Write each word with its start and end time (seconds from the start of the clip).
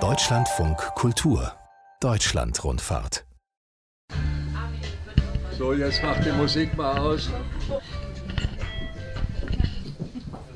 Deutschlandfunk 0.00 0.78
Kultur 0.94 1.52
Deutschlandrundfahrt 2.00 3.26
So, 5.58 5.74
jetzt 5.74 6.02
macht 6.02 6.24
die 6.24 6.32
Musik 6.32 6.74
mal 6.74 6.96
aus. 6.96 7.28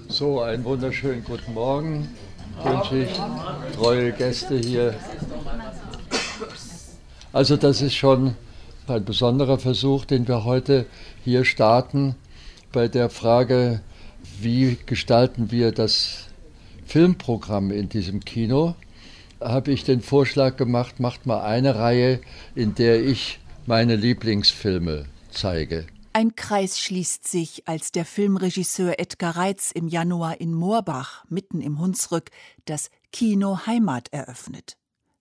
So, 0.09 0.41
einen 0.41 0.64
wunderschönen 0.64 1.22
guten 1.25 1.53
Morgen 1.53 2.09
wünsche 2.64 3.03
ich 3.03 3.21
treue 3.74 4.12
Gäste 4.12 4.56
hier. 4.56 4.94
Also 7.34 7.58
das 7.58 7.82
ist 7.82 7.96
schon 7.96 8.34
ein 8.87 9.04
besonderer 9.04 9.58
Versuch, 9.58 10.06
den 10.06 10.26
wir 10.26 10.44
heute 10.44 10.87
hier 11.22 11.44
starten 11.44 12.14
bei 12.72 12.88
der 12.88 13.10
Frage, 13.10 13.82
wie 14.40 14.78
gestalten 14.87 15.50
wir 15.50 15.72
das 15.72 16.26
Filmprogramm 16.87 17.70
in 17.70 17.88
diesem 17.88 18.24
Kino. 18.24 18.74
Habe 19.40 19.72
ich 19.72 19.84
den 19.84 20.00
Vorschlag 20.00 20.56
gemacht, 20.56 20.98
macht 20.98 21.27
mal 21.27 21.42
eine 21.42 21.77
Reihe, 21.77 22.20
in 22.54 22.74
der 22.74 23.04
ich 23.04 23.38
meine 23.66 23.96
Lieblingsfilme 23.96 25.06
zeige. 25.30 25.86
Ein 26.12 26.34
Kreis 26.34 26.78
schließt 26.78 27.28
sich, 27.28 27.68
als 27.68 27.92
der 27.92 28.06
Filmregisseur 28.06 28.98
Edgar 28.98 29.36
Reitz 29.36 29.70
im 29.70 29.88
Januar 29.88 30.41
in 30.41 30.54
Moorbach, 30.54 31.27
mitten 31.28 31.60
im 31.60 31.78
Hunsrück, 31.78 32.30
das 32.64 32.88
Kino 33.12 33.66
Heimat 33.66 34.08
eröffnet. 34.12 34.78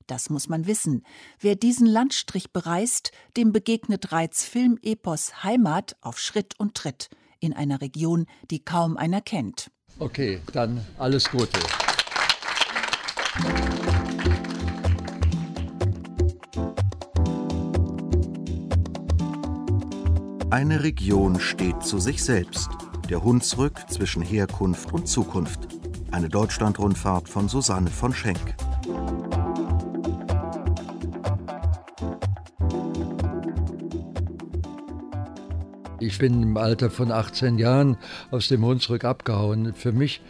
Das 0.07 0.29
muss 0.29 0.47
man 0.47 0.67
wissen. 0.67 1.03
Wer 1.39 1.55
diesen 1.55 1.87
Landstrich 1.87 2.53
bereist, 2.53 3.11
dem 3.35 3.51
begegnet 3.51 4.11
Reitz 4.11 4.45
Filmepos 4.45 5.43
Heimat 5.43 5.97
auf 5.99 6.19
Schritt 6.19 6.57
und 6.57 6.75
Tritt 6.75 7.09
in 7.39 7.53
einer 7.53 7.81
Region, 7.81 8.25
die 8.49 8.63
kaum 8.63 8.95
einer 8.95 9.21
kennt. 9.21 9.71
Okay, 9.97 10.41
dann 10.51 10.85
alles 10.97 11.29
Gute. 11.29 11.57
Eine 20.49 20.83
Region 20.83 21.39
steht 21.39 21.83
zu 21.83 21.99
sich 21.99 22.23
selbst. 22.23 22.69
Der 23.09 23.23
Hunsrück 23.23 23.89
zwischen 23.89 24.21
Herkunft 24.21 24.91
und 24.91 25.07
Zukunft. 25.07 25.67
Eine 26.11 26.27
Deutschlandrundfahrt 26.27 27.29
von 27.29 27.47
Susanne 27.47 27.89
von 27.89 28.13
Schenk. 28.13 28.55
Ich 36.05 36.19
bin 36.19 36.43
im 36.43 36.55
Alter 36.55 36.91
von 36.91 37.11
18 37.11 37.57
Jahren 37.57 37.97
aus 38.29 38.47
dem 38.47 38.63
Hunsrück 38.63 39.03
abgehauen. 39.03 39.73
Für 39.73 39.91
mich 39.91 40.21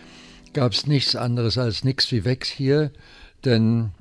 gab 0.53 0.71
es 0.71 0.87
nichts 0.87 1.17
anderes 1.17 1.57
als 1.57 1.83
nichts 1.83 2.09
wie 2.13 2.23
weg 2.23 2.45
hier, 2.45 2.91
denn 3.43 3.91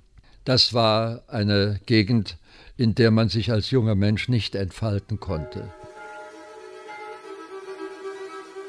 das 0.44 0.72
war 0.72 1.24
eine 1.26 1.80
Gegend, 1.86 2.38
in 2.76 2.94
der 2.94 3.10
man 3.10 3.28
sich 3.28 3.50
als 3.50 3.72
junger 3.72 3.96
Mensch 3.96 4.28
nicht 4.28 4.54
entfalten 4.54 5.18
konnte. 5.18 5.72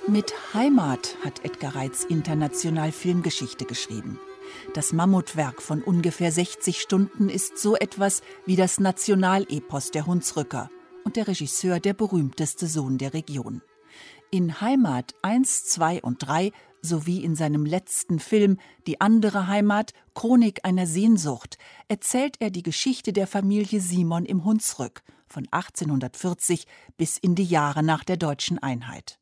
Mit 0.07 0.33
Heimat 0.55 1.15
hat 1.23 1.45
Edgar 1.45 1.75
Reitz 1.75 2.05
international 2.05 2.91
Filmgeschichte 2.91 3.65
geschrieben. 3.65 4.19
Das 4.73 4.93
Mammutwerk 4.93 5.61
von 5.61 5.83
ungefähr 5.83 6.31
60 6.31 6.81
Stunden 6.81 7.29
ist 7.29 7.59
so 7.59 7.75
etwas 7.75 8.23
wie 8.47 8.55
das 8.55 8.79
Nationalepos 8.79 9.91
der 9.91 10.07
Hunsrücker 10.07 10.71
und 11.05 11.15
der 11.15 11.27
Regisseur 11.27 11.79
der 11.79 11.93
berühmteste 11.93 12.67
Sohn 12.67 12.97
der 12.97 13.13
Region. 13.13 13.61
In 14.31 14.59
Heimat 14.59 15.13
1, 15.21 15.65
2 15.65 16.01
und 16.01 16.17
3 16.27 16.51
sowie 16.81 17.23
in 17.23 17.35
seinem 17.35 17.65
letzten 17.65 18.19
Film 18.19 18.57
Die 18.85 18.99
andere 18.99 19.47
Heimat, 19.47 19.93
Chronik 20.13 20.59
einer 20.63 20.87
Sehnsucht, 20.87 21.57
erzählt 21.87 22.35
er 22.39 22.49
die 22.49 22.63
Geschichte 22.63 23.13
der 23.13 23.27
Familie 23.27 23.79
Simon 23.79 24.25
im 24.25 24.43
Hunsrück 24.43 25.03
von 25.27 25.47
1840 25.51 26.65
bis 26.97 27.17
in 27.17 27.35
die 27.35 27.45
Jahre 27.45 27.83
nach 27.83 28.03
der 28.03 28.17
deutschen 28.17 28.59
Einheit. 28.59 29.19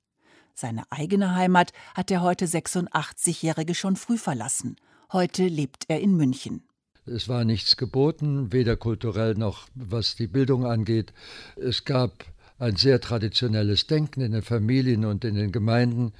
Seine 0.55 0.83
eigene 0.89 1.35
Heimat 1.35 1.73
hat 1.95 2.09
der 2.09 2.21
heute 2.21 2.45
86-Jährige 2.45 3.75
schon 3.75 3.95
früh 3.95 4.17
verlassen. 4.17 4.75
Heute 5.11 5.47
lebt 5.47 5.85
er 5.89 5.99
in 5.99 6.15
München. 6.15 6.67
Es 7.05 7.27
war 7.27 7.43
nichts 7.43 7.75
geboten, 7.75 8.53
weder 8.53 8.77
kulturell 8.77 9.35
noch 9.35 9.67
was 9.75 10.15
die 10.15 10.27
Bildung 10.27 10.65
angeht. 10.65 11.11
Es 11.55 11.83
gab 11.83 12.25
ein 12.59 12.77
sehr 12.77 13.01
traditionelles 13.01 13.87
Denken 13.87 14.21
in 14.21 14.31
den 14.31 14.41
Familien 14.41 15.03
und 15.03 15.25
in 15.25 15.35
den 15.35 15.51
Gemeinden. 15.51 16.13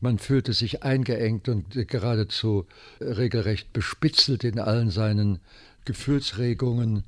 Man 0.00 0.18
fühlte 0.18 0.52
sich 0.52 0.84
eingeengt 0.84 1.48
und 1.48 1.88
geradezu 1.88 2.66
regelrecht 3.00 3.72
bespitzelt 3.72 4.44
in 4.44 4.60
allen 4.60 4.90
seinen 4.90 5.40
Gefühlsregungen. 5.84 7.02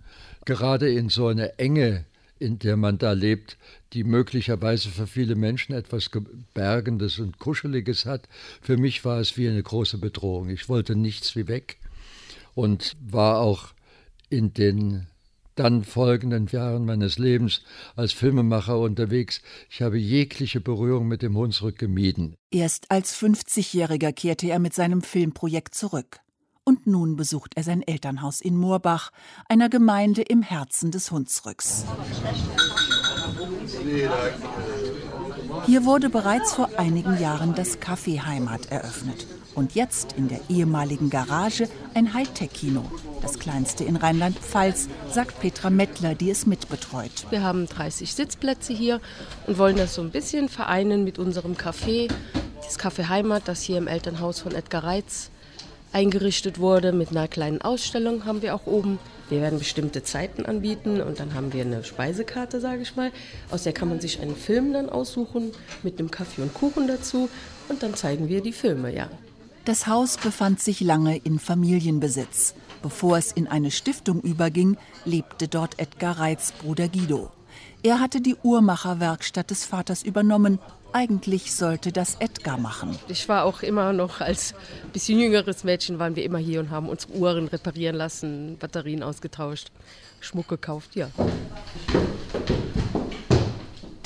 Gerade 0.45 0.91
in 0.91 1.09
so 1.09 1.29
eine 1.29 1.59
Enge 1.59 2.05
in 2.41 2.59
der 2.59 2.79
man 2.79 2.97
da 2.97 3.13
lebt, 3.13 3.59
die 3.93 4.03
möglicherweise 4.03 4.89
für 4.89 5.07
viele 5.07 5.35
Menschen 5.35 5.75
etwas 5.75 6.11
Bergendes 6.55 7.19
und 7.19 7.39
Kuscheliges 7.39 8.07
hat. 8.07 8.29
Für 8.63 8.79
mich 8.79 9.05
war 9.05 9.21
es 9.21 9.37
wie 9.37 9.47
eine 9.47 9.63
große 9.63 9.99
Bedrohung. 9.99 10.49
Ich 10.49 10.69
wollte 10.69 10.97
nichts 10.97 11.37
wie 11.37 11.47
weg 11.49 11.77
und 12.61 12.95
war 13.01 13.39
auch 13.41 13.69
in 14.29 14.53
den 14.53 15.07
dann 15.55 15.83
folgenden 15.83 16.47
Jahren 16.47 16.85
meines 16.85 17.19
Lebens 17.19 17.63
als 17.97 18.13
Filmemacher 18.13 18.79
unterwegs. 18.79 19.41
Ich 19.71 19.83
habe 19.83 19.99
jegliche 19.99 20.61
Berührung 20.61 21.09
mit 21.09 21.23
dem 21.23 21.37
Hunsrück 21.37 21.79
gemieden. 21.79 22.35
Erst 22.51 22.91
als 22.91 23.15
50-Jähriger 23.17 24.13
kehrte 24.13 24.49
er 24.49 24.59
mit 24.59 24.75
seinem 24.75 25.03
Filmprojekt 25.03 25.75
zurück. 25.75 26.21
Und 26.65 26.87
nun 26.87 27.17
besucht 27.17 27.53
er 27.57 27.65
sein 27.65 27.83
Elternhaus 27.83 28.43
in 28.43 28.57
Moorbach, 28.57 29.11
einer 29.49 29.71
Gemeinde 29.71 30.23
im 30.23 30.43
Herzen 30.43 30.91
des 30.91 31.11
Hunsrücks. 31.11 31.85
Hier 35.67 35.85
wurde 35.85 36.11
bereits 36.11 36.53
vor 36.53 36.69
einigen 36.77 37.19
Jahren 37.19 37.55
das 37.55 37.79
Café 37.79 38.23
Heimat 38.23 38.67
eröffnet. 38.67 39.27
Und 39.55 39.75
jetzt 39.75 40.13
in 40.13 40.29
der 40.29 40.41
ehemaligen 40.49 41.11
Garage 41.11 41.69
ein 41.95 42.15
Hightech-Kino. 42.15 42.85
Das 43.21 43.39
kleinste 43.39 43.85
in 43.85 43.97
Rheinland-Pfalz, 43.97 44.89
sagt 45.11 45.41
Petra 45.41 45.71
Mettler, 45.71 46.15
die 46.15 46.31
es 46.31 46.47
mitbetreut. 46.47 47.27
Wir 47.31 47.43
haben 47.43 47.67
30 47.67 48.15
Sitzplätze 48.15 48.73
hier 48.73 49.01
und 49.47 49.59
wollen 49.59 49.77
das 49.77 49.95
so 49.95 50.03
ein 50.03 50.11
bisschen 50.11 50.49
vereinen 50.49 51.05
mit 51.05 51.19
unserem 51.19 51.55
Café. 51.55 52.11
Das 52.63 52.79
Café 52.79 53.09
Heimat, 53.09 53.43
das 53.47 53.63
hier 53.63 53.79
im 53.79 53.89
Elternhaus 53.89 54.41
von 54.41 54.55
Edgar 54.55 54.85
Reitz 54.85 55.31
eingerichtet 55.93 56.59
wurde. 56.59 56.93
Mit 56.93 57.11
einer 57.11 57.29
kleinen 57.29 57.61
Ausstellung 57.61 58.25
haben 58.25 58.43
wir 58.43 58.55
auch 58.55 58.67
oben. 58.67 58.99
Wir 59.29 59.41
werden 59.41 59.59
bestimmte 59.59 60.03
Zeiten 60.03 60.45
anbieten 60.45 61.01
und 61.01 61.21
dann 61.21 61.35
haben 61.35 61.53
wir 61.53 61.63
eine 61.63 61.85
Speisekarte, 61.85 62.61
sage 62.61 62.83
ich 62.83 62.97
mal. 62.97 63.13
Aus 63.51 63.63
der 63.65 63.73
kann 63.73 63.89
man 63.89 64.01
sich 64.01 64.21
einen 64.21 64.37
Film 64.37 64.73
dann 64.73 64.89
aussuchen 64.89 65.53
mit 65.83 65.99
einem 65.99 66.11
Kaffee 66.11 66.43
und 66.43 66.55
Kuchen 66.55 66.89
dazu 66.89 67.29
und 67.69 67.83
dann 67.83 67.95
zeigen 67.95 68.29
wir 68.29 68.41
die 68.41 68.53
Filme, 68.53 68.95
ja. 68.95 69.09
Das 69.65 69.87
Haus 69.87 70.17
befand 70.17 70.61
sich 70.61 70.81
lange 70.81 71.17
in 71.17 71.39
Familienbesitz. 71.39 72.55
Bevor 72.83 73.19
es 73.19 73.31
in 73.33 73.47
eine 73.47 73.71
Stiftung 73.71 74.21
überging, 74.21 74.77
lebte 75.05 75.49
dort 75.49 75.79
Edgar 75.79 76.19
Reitz 76.19 76.53
Bruder 76.53 76.89
Guido. 76.89 77.31
Er 77.83 78.01
hatte 78.01 78.21
die 78.21 78.37
Uhrmacherwerkstatt 78.43 79.51
des 79.51 79.65
Vaters 79.65 80.03
übernommen 80.03 80.59
eigentlich 80.93 81.55
sollte 81.55 81.93
das 81.93 82.17
Edgar 82.19 82.59
machen. 82.59 82.99
Ich 83.09 83.29
war 83.29 83.45
auch 83.45 83.63
immer 83.63 83.93
noch 83.93 84.21
als 84.21 84.55
bisschen 84.93 85.21
jüngeres 85.21 85.65
Mädchen, 85.65 85.99
waren 85.99 86.17
wir 86.17 86.25
immer 86.25 86.39
hier 86.39 86.61
und 86.61 86.71
haben 86.71 86.89
uns 86.89 87.07
Uhren 87.07 87.47
reparieren 87.49 87.97
lassen, 87.97 88.57
Batterien 88.59 89.03
ausgetauscht, 89.03 89.71
Schmuck 90.21 90.49
gekauft, 90.49 90.97
ja. 90.97 91.11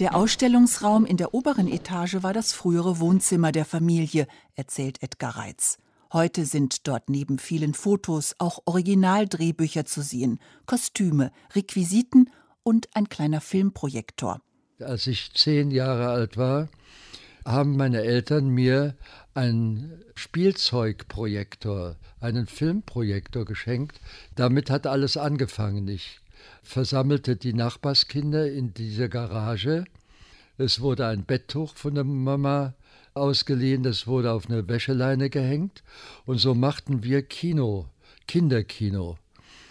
Der 0.00 0.16
Ausstellungsraum 0.16 1.06
in 1.06 1.16
der 1.16 1.34
oberen 1.34 1.68
Etage 1.68 2.16
war 2.24 2.32
das 2.32 2.52
frühere 2.52 2.98
Wohnzimmer 2.98 3.52
der 3.52 3.64
Familie, 3.64 4.26
erzählt 4.56 5.00
Edgar 5.04 5.36
Reitz. 5.36 5.78
Heute 6.12 6.46
sind 6.46 6.88
dort 6.88 7.08
neben 7.08 7.38
vielen 7.38 7.74
Fotos 7.74 8.34
auch 8.38 8.58
Originaldrehbücher 8.64 9.84
zu 9.84 10.02
sehen, 10.02 10.40
Kostüme, 10.66 11.30
Requisiten 11.54 12.28
und 12.64 12.88
ein 12.94 13.08
kleiner 13.08 13.40
Filmprojektor. 13.40 14.40
Als 14.80 15.06
ich 15.06 15.32
zehn 15.32 15.70
Jahre 15.70 16.08
alt 16.08 16.36
war, 16.36 16.68
haben 17.44 17.76
meine 17.76 18.02
Eltern 18.02 18.48
mir 18.48 18.96
einen 19.32 20.02
Spielzeugprojektor, 20.16 21.94
einen 22.18 22.48
Filmprojektor 22.48 23.44
geschenkt. 23.44 24.00
Damit 24.34 24.70
hat 24.70 24.88
alles 24.88 25.16
angefangen. 25.16 25.86
Ich 25.86 26.20
versammelte 26.64 27.36
die 27.36 27.52
Nachbarskinder 27.52 28.50
in 28.50 28.74
dieser 28.74 29.08
Garage. 29.08 29.84
Es 30.58 30.80
wurde 30.80 31.06
ein 31.06 31.24
Betttuch 31.24 31.74
von 31.76 31.94
der 31.94 32.04
Mama 32.04 32.74
ausgeliehen, 33.14 33.82
das 33.82 34.06
wurde 34.06 34.32
auf 34.32 34.48
eine 34.48 34.68
Wäscheleine 34.68 35.30
gehängt 35.30 35.82
und 36.26 36.38
so 36.38 36.54
machten 36.54 37.04
wir 37.04 37.22
Kino, 37.22 37.86
Kinderkino. 38.26 39.18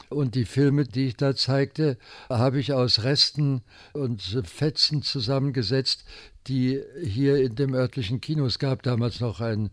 Und 0.10 0.36
die 0.36 0.46
Filme, 0.46 0.86
die 0.86 1.08
ich 1.08 1.18
da 1.18 1.36
zeigte, 1.36 1.98
habe 2.30 2.60
ich 2.60 2.72
aus 2.72 3.04
Resten 3.04 3.64
und 3.94 4.22
Fetzen 4.46 5.02
zusammengesetzt, 5.02 6.06
die 6.48 6.82
hier 7.04 7.38
in 7.38 7.56
dem 7.56 7.74
örtlichen 7.74 8.22
Kino, 8.22 8.46
es 8.46 8.60
gab 8.60 8.84
damals 8.84 9.20
noch 9.20 9.42
ein 9.42 9.72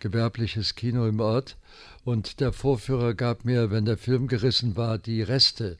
gewerbliches 0.00 0.74
Kino 0.74 1.06
im 1.06 1.20
Ort. 1.20 1.56
Und 2.04 2.40
der 2.40 2.52
Vorführer 2.52 3.14
gab 3.14 3.44
mir, 3.44 3.70
wenn 3.70 3.84
der 3.84 3.96
Film 3.96 4.26
gerissen 4.26 4.76
war, 4.76 4.98
die 4.98 5.22
Reste. 5.22 5.78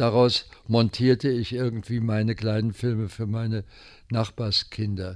Daraus 0.00 0.46
montierte 0.66 1.28
ich 1.28 1.52
irgendwie 1.52 2.00
meine 2.00 2.34
kleinen 2.34 2.72
Filme 2.72 3.10
für 3.10 3.26
meine 3.26 3.64
Nachbarskinder. 4.10 5.14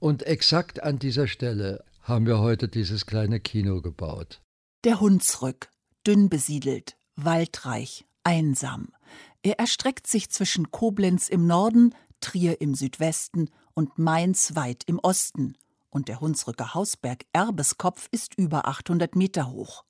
Und 0.00 0.24
exakt 0.24 0.82
an 0.82 0.98
dieser 0.98 1.26
Stelle 1.26 1.82
haben 2.02 2.26
wir 2.26 2.38
heute 2.38 2.68
dieses 2.68 3.06
kleine 3.06 3.40
Kino 3.40 3.80
gebaut. 3.80 4.42
Der 4.84 5.00
Hunsrück, 5.00 5.70
dünn 6.06 6.28
besiedelt, 6.28 6.94
waldreich, 7.16 8.04
einsam. 8.22 8.88
Er 9.42 9.58
erstreckt 9.58 10.06
sich 10.06 10.28
zwischen 10.28 10.70
Koblenz 10.70 11.30
im 11.30 11.46
Norden, 11.46 11.94
Trier 12.20 12.60
im 12.60 12.74
Südwesten 12.74 13.48
und 13.72 13.98
Mainz 13.98 14.54
weit 14.54 14.84
im 14.84 14.98
Osten. 14.98 15.56
Und 15.88 16.08
der 16.08 16.20
Hunsrücker 16.20 16.74
Hausberg 16.74 17.24
Erbeskopf 17.32 18.08
ist 18.10 18.34
über 18.36 18.68
800 18.68 19.16
Meter 19.16 19.50
hoch. 19.50 19.84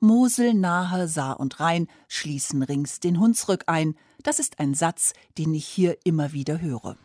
Mosel, 0.00 0.54
Nahe, 0.54 1.08
Saar 1.08 1.40
und 1.40 1.60
Rhein 1.60 1.88
schließen 2.08 2.62
rings 2.62 3.00
den 3.00 3.20
Hunsrück 3.20 3.64
ein. 3.66 3.96
Das 4.22 4.38
ist 4.38 4.58
ein 4.58 4.74
Satz, 4.74 5.12
den 5.38 5.54
ich 5.54 5.66
hier 5.66 5.96
immer 6.04 6.32
wieder 6.32 6.60
höre. 6.60 6.96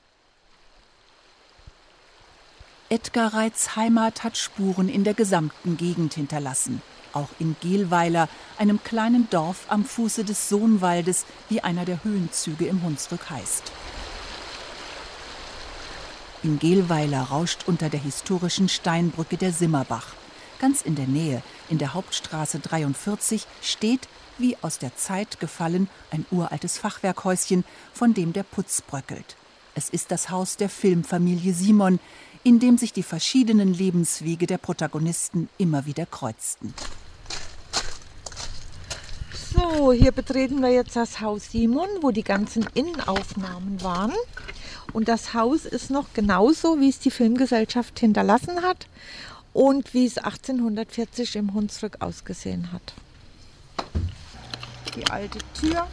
Edgar 2.89 3.33
Reitz 3.33 3.75
Heimat 3.75 4.23
hat 4.23 4.37
Spuren 4.37 4.89
in 4.89 5.03
der 5.03 5.13
gesamten 5.13 5.77
Gegend 5.77 6.13
hinterlassen 6.13 6.81
auch 7.15 7.29
in 7.39 7.55
Gelweiler, 7.61 8.29
einem 8.57 8.83
kleinen 8.83 9.29
Dorf 9.29 9.65
am 9.69 9.85
Fuße 9.85 10.23
des 10.23 10.49
Sohnwaldes, 10.49 11.25
wie 11.49 11.61
einer 11.61 11.85
der 11.85 12.03
Höhenzüge 12.03 12.65
im 12.65 12.83
Hunsrück 12.83 13.29
heißt. 13.29 13.71
In 16.43 16.59
Gelweiler 16.59 17.21
rauscht 17.21 17.63
unter 17.65 17.89
der 17.89 17.99
historischen 17.99 18.69
Steinbrücke 18.69 19.37
der 19.37 19.51
Simmerbach. 19.51 20.13
Ganz 20.59 20.81
in 20.81 20.95
der 20.95 21.07
Nähe, 21.07 21.43
in 21.69 21.77
der 21.77 21.93
Hauptstraße 21.93 22.59
43, 22.59 23.45
steht, 23.61 24.07
wie 24.37 24.57
aus 24.61 24.79
der 24.79 24.95
Zeit 24.95 25.39
gefallen, 25.39 25.89
ein 26.11 26.25
uraltes 26.31 26.77
Fachwerkhäuschen, 26.77 27.65
von 27.93 28.13
dem 28.13 28.31
der 28.33 28.43
Putz 28.43 28.81
bröckelt. 28.81 29.35
Es 29.75 29.89
ist 29.89 30.11
das 30.11 30.29
Haus 30.29 30.55
der 30.55 30.69
Filmfamilie 30.69 31.53
Simon, 31.53 31.99
in 32.43 32.59
dem 32.59 32.77
sich 32.77 32.93
die 32.93 33.03
verschiedenen 33.03 33.73
Lebenswege 33.73 34.47
der 34.47 34.57
Protagonisten 34.57 35.49
immer 35.57 35.85
wieder 35.85 36.05
kreuzten. 36.05 36.73
So, 39.53 39.91
hier 39.91 40.11
betreten 40.11 40.61
wir 40.61 40.69
jetzt 40.69 40.95
das 40.95 41.19
Haus 41.19 41.51
Simon, 41.51 41.89
wo 42.01 42.11
die 42.11 42.23
ganzen 42.23 42.65
Innenaufnahmen 42.73 43.81
waren. 43.81 44.13
Und 44.93 45.07
das 45.09 45.33
Haus 45.33 45.65
ist 45.65 45.89
noch 45.89 46.13
genauso, 46.13 46.79
wie 46.79 46.89
es 46.89 46.99
die 46.99 47.11
Filmgesellschaft 47.11 47.99
hinterlassen 47.99 48.61
hat 48.61 48.87
und 49.55 49.93
wie 49.93 50.05
es 50.05 50.17
1840 50.17 51.37
im 51.37 51.53
Hunsrück 51.53 52.01
ausgesehen 52.01 52.73
hat. 52.73 52.93
Die 54.95 55.09
alte 55.09 55.39
Tür 55.53 55.87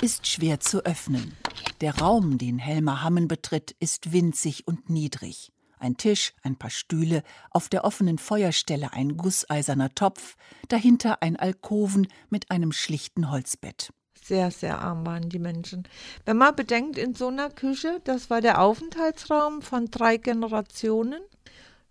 ist 0.00 0.26
schwer 0.26 0.60
zu 0.60 0.82
öffnen. 0.86 1.36
Der 1.82 1.98
Raum, 1.98 2.38
den 2.38 2.58
Helmer 2.58 3.02
Hammen 3.02 3.28
betritt, 3.28 3.76
ist 3.80 4.12
winzig 4.12 4.66
und 4.66 4.88
niedrig. 4.88 5.52
Ein 5.78 5.98
Tisch, 5.98 6.32
ein 6.42 6.56
paar 6.56 6.70
Stühle, 6.70 7.22
auf 7.50 7.68
der 7.68 7.84
offenen 7.84 8.16
Feuerstelle 8.16 8.94
ein 8.94 9.18
gusseiserner 9.18 9.94
Topf, 9.94 10.36
dahinter 10.68 11.22
ein 11.22 11.36
Alkoven 11.36 12.08
mit 12.30 12.50
einem 12.50 12.72
schlichten 12.72 13.30
Holzbett. 13.30 13.92
Sehr, 14.24 14.50
sehr 14.50 14.80
arm 14.80 15.06
waren 15.06 15.28
die 15.28 15.38
Menschen. 15.38 15.84
Wenn 16.24 16.38
man 16.38 16.56
bedenkt, 16.56 16.96
in 16.98 17.14
so 17.14 17.28
einer 17.28 17.50
Küche, 17.50 18.00
das 18.04 18.30
war 18.30 18.40
der 18.40 18.60
Aufenthaltsraum 18.60 19.62
von 19.62 19.90
drei 19.90 20.16
Generationen. 20.16 21.20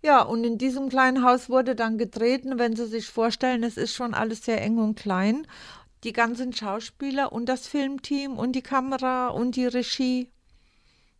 Ja, 0.02 0.22
und 0.22 0.44
in 0.44 0.58
diesem 0.58 0.88
kleinen 0.88 1.24
Haus 1.24 1.48
wurde 1.48 1.74
dann 1.74 1.98
getreten, 1.98 2.58
wenn 2.58 2.76
Sie 2.76 2.86
sich 2.86 3.06
vorstellen, 3.06 3.64
es 3.64 3.76
ist 3.76 3.94
schon 3.94 4.14
alles 4.14 4.44
sehr 4.44 4.62
eng 4.62 4.78
und 4.78 4.96
klein. 4.96 5.46
Die 6.04 6.12
ganzen 6.12 6.52
Schauspieler 6.52 7.32
und 7.32 7.46
das 7.46 7.66
Filmteam 7.66 8.38
und 8.38 8.52
die 8.52 8.62
Kamera 8.62 9.28
und 9.28 9.56
die 9.56 9.66
Regie, 9.66 10.30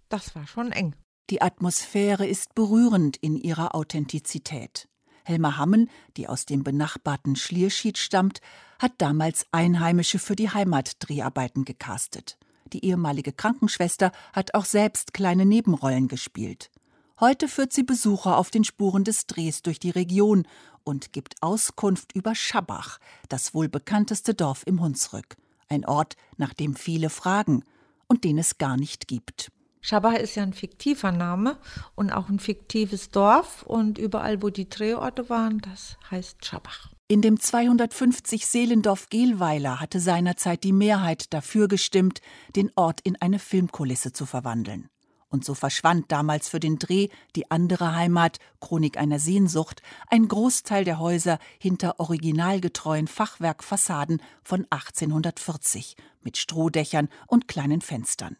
das 0.09 0.35
war 0.35 0.47
schon 0.47 0.73
eng. 0.73 0.95
Die 1.31 1.43
Atmosphäre 1.43 2.27
ist 2.27 2.55
berührend 2.55 3.17
in 3.19 3.37
ihrer 3.37 3.75
Authentizität. 3.75 4.89
Helma 5.25 5.59
Hammen, 5.59 5.91
die 6.17 6.27
aus 6.27 6.47
dem 6.47 6.65
benachbarten 6.65 7.37
Schlierschied 7.37 7.99
stammt, 7.99 8.41
hat 8.79 8.93
damals 8.99 9.45
Einheimische 9.53 10.19
für 10.19 10.37
die 10.37 10.49
Heimatdreharbeiten 10.49 11.67
gecastet. 11.67 12.39
Die 12.73 12.85
ehemalige 12.85 13.33
Krankenschwester 13.33 14.13
hat 14.33 14.55
auch 14.55 14.65
selbst 14.65 15.13
kleine 15.13 15.45
Nebenrollen 15.45 16.09
gespielt. 16.09 16.71
Heute 17.20 17.49
führt 17.49 17.73
sie 17.73 17.82
Besucher 17.82 18.38
auf 18.38 18.50
den 18.50 18.62
Spuren 18.62 19.03
des 19.03 19.26
Drehs 19.26 19.62
durch 19.62 19.81
die 19.81 19.91
Region 19.91 20.47
und 20.85 21.12
gibt 21.12 21.35
Auskunft 21.41 22.15
über 22.15 22.37
Schabach, 22.37 22.99
das 23.29 23.55
wohl 23.55 23.69
bekannteste 23.69 24.35
Dorf 24.35 24.62
im 24.67 24.81
Hunsrück. 24.81 25.37
Ein 25.69 25.85
Ort, 25.85 26.15
nach 26.37 26.55
dem 26.55 26.76
viele 26.76 27.11
fragen 27.11 27.65
und 28.06 28.23
den 28.23 28.38
es 28.38 28.59
gar 28.59 28.76
nicht 28.76 29.09
gibt. 29.09 29.50
Schabach 29.81 30.15
ist 30.15 30.37
ja 30.37 30.44
ein 30.44 30.53
fiktiver 30.53 31.11
Name 31.11 31.59
und 31.97 32.12
auch 32.12 32.29
ein 32.29 32.38
fiktives 32.38 33.11
Dorf 33.11 33.64
und 33.64 33.99
überall, 33.99 34.41
wo 34.41 34.50
die 34.50 34.69
Drehorte 34.69 35.29
waren, 35.29 35.59
das 35.59 35.97
heißt 36.12 36.44
Schabach. 36.44 36.93
In 37.09 37.21
dem 37.21 37.41
250 37.41 38.47
Seelendorf 38.47 39.09
Gelweiler 39.09 39.81
hatte 39.81 39.99
seinerzeit 39.99 40.62
die 40.62 40.73
Mehrheit 40.73 41.32
dafür 41.32 41.67
gestimmt, 41.67 42.21
den 42.55 42.71
Ort 42.76 43.00
in 43.00 43.17
eine 43.17 43.41
Filmkulisse 43.41 44.12
zu 44.12 44.25
verwandeln. 44.25 44.88
Und 45.31 45.45
so 45.45 45.55
verschwand 45.55 46.11
damals 46.11 46.49
für 46.49 46.61
den 46.61 46.79
Dreh 46.79 47.09
die 47.37 47.51
andere 47.51 47.95
Heimat, 47.95 48.39
Chronik 48.61 48.97
einer 48.97 49.19
Sehnsucht, 49.19 49.83
ein 50.09 50.27
Großteil 50.27 50.85
der 50.85 50.99
Häuser 50.99 51.39
hinter 51.59 52.01
originalgetreuen 52.01 53.09
Fachwerkfassaden 53.09 54.23
von 54.43 54.67
1840 54.71 55.97
mit 56.23 56.39
Strohdächern 56.39 57.09
und 57.27 57.47
kleinen 57.47 57.83
Fenstern. 57.83 58.37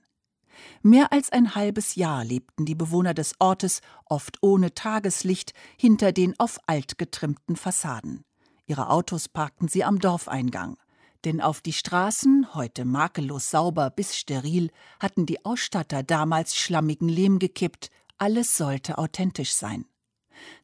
Mehr 0.83 1.13
als 1.13 1.31
ein 1.31 1.55
halbes 1.55 1.95
Jahr 1.95 2.25
lebten 2.25 2.65
die 2.65 2.75
Bewohner 2.75 3.15
des 3.15 3.35
Ortes, 3.39 3.81
oft 4.07 4.39
ohne 4.41 4.75
Tageslicht, 4.75 5.53
hinter 5.77 6.13
den 6.13 6.39
auf 6.39 6.59
alt 6.67 6.99
getrimmten 6.99 7.57
Fassaden. 7.57 8.25
Ihre 8.67 8.91
Autos 8.91 9.29
parkten 9.29 9.69
sie 9.69 9.85
am 9.85 9.99
Dorfeingang. 9.99 10.77
Denn 11.25 11.41
auf 11.41 11.61
die 11.61 11.73
Straßen, 11.73 12.55
heute 12.55 12.85
makellos 12.85 13.51
sauber 13.51 13.91
bis 13.91 14.17
steril, 14.17 14.71
hatten 15.01 15.27
die 15.27 15.45
Ausstatter 15.45 16.03
damals 16.03 16.57
schlammigen 16.57 17.09
Lehm 17.09 17.39
gekippt, 17.39 17.91
alles 18.19 18.57
sollte 18.57 18.99
authentisch 18.99 19.53
sein. 19.53 19.85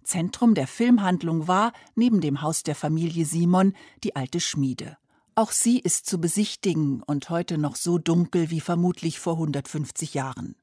Zentrum 0.04 0.54
der 0.54 0.66
Filmhandlung 0.66 1.48
war, 1.48 1.72
neben 1.96 2.20
dem 2.20 2.42
Haus 2.42 2.62
der 2.62 2.76
Familie 2.76 3.26
Simon, 3.26 3.74
die 4.04 4.14
alte 4.14 4.40
Schmiede. 4.40 4.96
Auch 5.34 5.50
sie 5.50 5.80
ist 5.80 6.06
zu 6.06 6.20
besichtigen 6.20 7.02
und 7.02 7.28
heute 7.30 7.58
noch 7.58 7.74
so 7.74 7.98
dunkel 7.98 8.50
wie 8.50 8.60
vermutlich 8.60 9.18
vor 9.18 9.34
150 9.34 10.14
Jahren. 10.14 10.54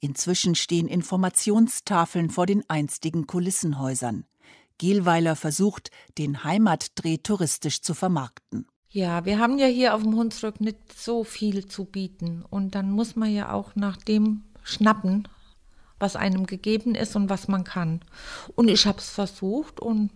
Inzwischen 0.00 0.56
stehen 0.56 0.88
Informationstafeln 0.88 2.30
vor 2.30 2.46
den 2.46 2.68
einstigen 2.68 3.28
Kulissenhäusern. 3.28 4.24
Gelweiler 4.78 5.36
versucht, 5.36 5.92
den 6.18 6.42
Heimatdreh 6.42 7.18
touristisch 7.18 7.82
zu 7.82 7.94
vermarkten. 7.94 8.66
Ja, 8.92 9.24
wir 9.24 9.38
haben 9.38 9.58
ja 9.58 9.66
hier 9.66 9.94
auf 9.94 10.02
dem 10.02 10.16
Hunsrück 10.16 10.60
nicht 10.60 10.98
so 10.98 11.22
viel 11.22 11.66
zu 11.66 11.84
bieten. 11.84 12.44
Und 12.50 12.74
dann 12.74 12.90
muss 12.90 13.14
man 13.14 13.32
ja 13.32 13.52
auch 13.52 13.76
nach 13.76 13.96
dem 13.96 14.42
schnappen, 14.64 15.28
was 16.00 16.16
einem 16.16 16.46
gegeben 16.46 16.96
ist 16.96 17.14
und 17.14 17.30
was 17.30 17.46
man 17.46 17.62
kann. 17.62 18.00
Und 18.56 18.68
ich 18.68 18.86
habe 18.86 18.98
es 18.98 19.08
versucht 19.08 19.78
und 19.78 20.10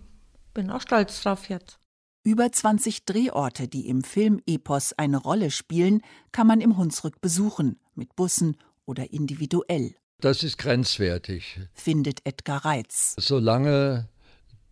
bin 0.55 0.71
auch 0.71 0.81
stolz 0.81 1.23
drauf 1.23 1.49
jetzt. 1.49 1.79
Über 2.25 2.51
20 2.51 3.05
Drehorte, 3.05 3.69
die 3.69 3.87
im 3.87 4.03
Filmepos 4.03 4.95
eine 4.95 5.19
Rolle 5.19 5.51
spielen, 5.51 6.01
kann 6.33 6.47
man 6.47 6.61
im 6.61 6.77
Hunsrück 6.77 7.21
besuchen, 7.21 7.79
mit 7.95 8.17
Bussen 8.17 8.57
oder 8.87 9.13
individuell. 9.13 9.95
Das 10.21 10.43
ist 10.43 10.57
grenzwertig, 10.57 11.61
findet 11.75 12.27
Edgar 12.27 12.65
Reitz. 12.65 13.15
Solange 13.19 14.09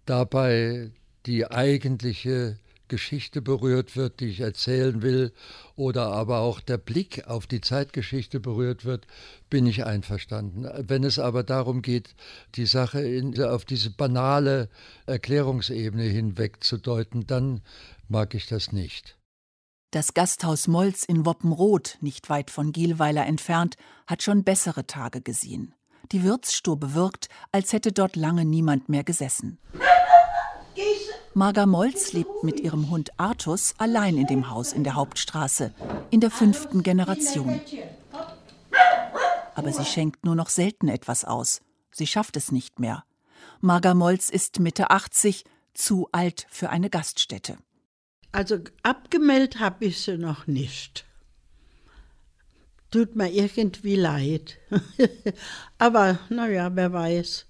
dabei 0.07 0.93
die 1.27 1.47
eigentliche 1.47 2.59
Geschichte 2.93 3.41
berührt 3.41 3.97
wird, 3.97 4.21
die 4.21 4.27
ich 4.27 4.41
erzählen 4.41 5.01
will, 5.01 5.33
oder 5.77 6.13
aber 6.13 6.41
auch 6.41 6.61
der 6.61 6.77
Blick 6.77 7.27
auf 7.27 7.47
die 7.47 7.63
Zeitgeschichte 7.63 8.39
berührt 8.39 8.85
wird, 8.85 9.07
bin 9.49 9.67
ich 9.67 9.87
einverstanden. 9.87 10.69
Wenn 10.87 11.03
es 11.03 11.19
aber 11.19 11.43
darum 11.43 11.81
geht, 11.81 12.15
die 12.55 12.67
Sache 12.67 13.01
in, 13.01 13.43
auf 13.43 13.65
diese 13.65 13.89
banale 13.89 14.69
Erklärungsebene 15.07 16.03
hinwegzudeuten, 16.03 17.27
dann 17.27 17.63
mag 18.09 18.35
ich 18.35 18.47
das 18.47 18.73
nicht. 18.73 19.17
Das 19.91 20.13
Gasthaus 20.13 20.69
Molz 20.69 21.05
in 21.05 21.25
Woppenroth, 21.25 21.97
nicht 22.03 22.29
weit 22.29 22.51
von 22.51 22.73
Gielweiler 22.73 23.25
entfernt, 23.25 23.77
hat 24.07 24.23
schon 24.23 24.45
bessere 24.45 24.87
Tage 24.87 25.23
gesehen. 25.23 25.75
Die 26.13 26.25
Wirtsstube 26.25 26.93
wirkt, 26.93 27.31
als 27.53 27.73
hätte 27.73 27.91
dort 27.91 28.17
lange 28.17 28.45
niemand 28.45 28.91
mehr 28.91 29.03
gesessen. 29.03 29.59
Marga 31.35 31.65
Molz 31.65 32.13
lebt 32.13 32.45
mit 32.45 32.61
ihrem 32.61 32.91
Hund 32.91 33.19
Artus 33.19 33.75
allein 33.79 34.19
in 34.19 34.27
dem 34.27 34.51
Haus 34.51 34.75
in 34.75 34.85
der 34.85 34.97
Hauptstraße, 34.97 35.73
in 36.11 36.21
der 36.21 36.31
fünften 36.31 36.83
Generation. 36.83 37.59
Aber 39.55 39.73
sie 39.73 39.85
schenkt 39.87 40.25
nur 40.25 40.35
noch 40.35 40.51
selten 40.51 40.89
etwas 40.89 41.25
aus. 41.25 41.63
Sie 41.91 42.07
schafft 42.07 42.37
es 42.37 42.53
nicht 42.53 42.81
mehr. 42.81 43.05
Marga 43.61 43.95
Molz 43.95 44.29
ist 44.29 44.61
Mitte 44.61 44.91
80, 44.91 45.45
zu 45.73 46.09
alt 46.13 46.47
für 46.51 46.69
eine 46.69 46.91
Gaststätte. 46.91 47.57
Also 48.31 48.59
abgemeldet 48.83 49.59
habe 49.59 49.87
ich 49.87 50.03
sie 50.03 50.19
noch 50.19 50.47
nicht. 50.47 51.07
Tut 52.91 53.17
mir 53.17 53.31
irgendwie 53.31 53.97
leid. 53.97 54.59
Aber 55.79 56.19
naja, 56.29 56.71
wer 56.75 56.93
weiß. 56.93 57.47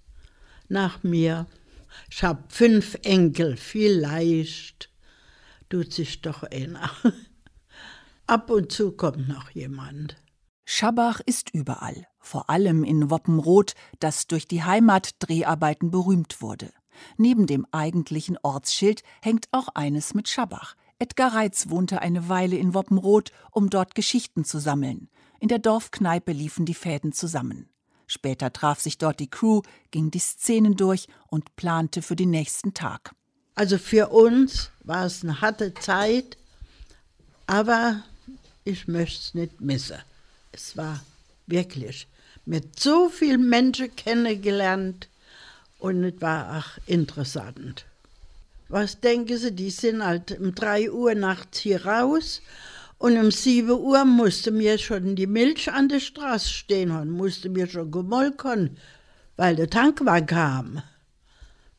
Nach 0.68 1.02
mir. 1.02 1.46
Ich 2.10 2.22
habe 2.22 2.44
fünf 2.48 2.98
Enkel, 3.02 3.56
vielleicht 3.56 4.90
tut 5.68 5.92
sich 5.92 6.20
doch 6.22 6.42
einer. 6.42 6.90
Ab 8.26 8.50
und 8.50 8.70
zu 8.70 8.92
kommt 8.92 9.28
noch 9.28 9.50
jemand. 9.50 10.16
Schabach 10.64 11.20
ist 11.20 11.50
überall, 11.52 12.06
vor 12.18 12.48
allem 12.48 12.84
in 12.84 13.10
Woppenroth, 13.10 13.74
das 13.98 14.26
durch 14.26 14.46
die 14.46 14.62
Heimatdreharbeiten 14.62 15.90
berühmt 15.90 16.40
wurde. 16.40 16.72
Neben 17.16 17.46
dem 17.46 17.66
eigentlichen 17.72 18.38
Ortsschild 18.42 19.02
hängt 19.20 19.48
auch 19.50 19.68
eines 19.74 20.14
mit 20.14 20.28
Schabach. 20.28 20.76
Edgar 20.98 21.34
Reitz 21.34 21.68
wohnte 21.68 22.00
eine 22.00 22.28
Weile 22.28 22.56
in 22.56 22.74
Woppenroth, 22.74 23.32
um 23.50 23.70
dort 23.70 23.94
Geschichten 23.94 24.44
zu 24.44 24.60
sammeln. 24.60 25.08
In 25.40 25.48
der 25.48 25.58
Dorfkneipe 25.58 26.30
liefen 26.30 26.64
die 26.64 26.74
Fäden 26.74 27.12
zusammen. 27.12 27.71
Später 28.06 28.52
traf 28.52 28.80
sich 28.80 28.98
dort 28.98 29.20
die 29.20 29.30
Crew, 29.30 29.62
ging 29.90 30.10
die 30.10 30.18
Szenen 30.18 30.76
durch 30.76 31.08
und 31.28 31.56
plante 31.56 32.02
für 32.02 32.16
den 32.16 32.30
nächsten 32.30 32.74
Tag. 32.74 33.12
Also 33.54 33.78
für 33.78 34.08
uns 34.08 34.70
war 34.82 35.06
es 35.06 35.22
eine 35.22 35.40
harte 35.40 35.74
Zeit, 35.74 36.36
aber 37.46 38.02
ich 38.64 38.88
möchte 38.88 39.20
es 39.20 39.34
nicht 39.34 39.60
missen. 39.60 39.98
Es 40.52 40.76
war 40.76 41.04
wirklich 41.46 42.06
mit 42.44 42.78
so 42.78 43.08
vielen 43.08 43.48
Menschen 43.48 43.94
kennengelernt 43.94 45.08
und 45.78 46.04
es 46.04 46.20
war 46.20 46.58
auch 46.58 46.86
interessant. 46.86 47.84
Was 48.68 49.00
denken 49.00 49.36
Sie, 49.36 49.52
die 49.52 49.70
sind 49.70 50.02
halt 50.04 50.38
um 50.38 50.54
3 50.54 50.90
Uhr 50.90 51.14
nachts 51.14 51.58
hier 51.58 51.84
raus 51.84 52.40
und 53.02 53.18
um 53.18 53.32
7 53.32 53.68
Uhr 53.68 54.04
musste 54.04 54.52
mir 54.52 54.78
schon 54.78 55.16
die 55.16 55.26
Milch 55.26 55.72
an 55.72 55.88
der 55.88 55.98
Straße 55.98 56.48
stehen 56.48 56.92
und 56.92 57.10
musste 57.10 57.48
mir 57.48 57.66
schon 57.66 57.90
gemolken, 57.90 58.78
weil 59.36 59.56
der 59.56 59.68
Tankwagen 59.68 60.26
kam. 60.26 60.82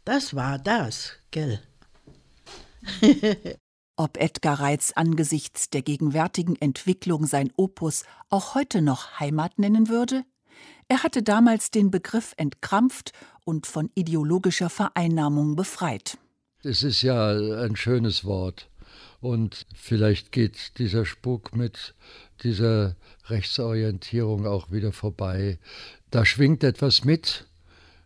Das 0.03 0.36
war 0.36 0.60
das, 0.60 1.13
gell? 1.32 1.62
Ob 3.96 4.18
Edgar 4.18 4.60
Reitz 4.60 4.92
angesichts 4.98 5.70
der 5.70 5.82
gegenwärtigen 5.82 6.58
Entwicklung 6.58 7.25
sein 7.25 7.53
Opus 7.56 8.03
auch 8.30 8.53
heute 8.53 8.82
noch 8.82 9.22
Heimat 9.22 9.60
nennen 9.60 9.88
würde? 9.88 10.25
Er 10.89 11.03
hatte 11.03 11.24
damals 11.24 11.72
den 11.72 11.89
Begriff 11.89 12.34
entkrampft 12.36 13.13
und 13.46 13.65
von 13.65 13.89
ideologischer 13.96 14.70
Vereinnahmung 14.70 15.56
befreit. 15.56 16.18
Es 16.63 16.84
ist 16.84 17.01
ja 17.01 17.30
ein 17.30 17.77
schönes 17.77 18.25
Wort. 18.25 18.70
Und 19.24 19.65
vielleicht 19.74 20.34
geht 20.34 20.77
dieser 20.80 21.06
Spuk 21.06 21.56
mit 21.56 21.96
dieser 22.44 22.98
Rechtsorientierung 23.27 24.46
auch 24.46 24.70
wieder 24.70 24.92
vorbei. 24.92 25.60
Da 26.12 26.25
schwingt 26.25 26.62
etwas 26.62 27.06
mit, 27.06 27.46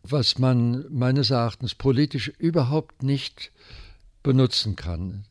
was 0.04 0.38
man 0.38 0.86
meines 0.94 1.32
Erachtens 1.32 1.74
politisch 1.74 2.32
überhaupt 2.38 3.02
nicht 3.02 3.52
benutzen 4.22 4.76
kann. 4.76 5.26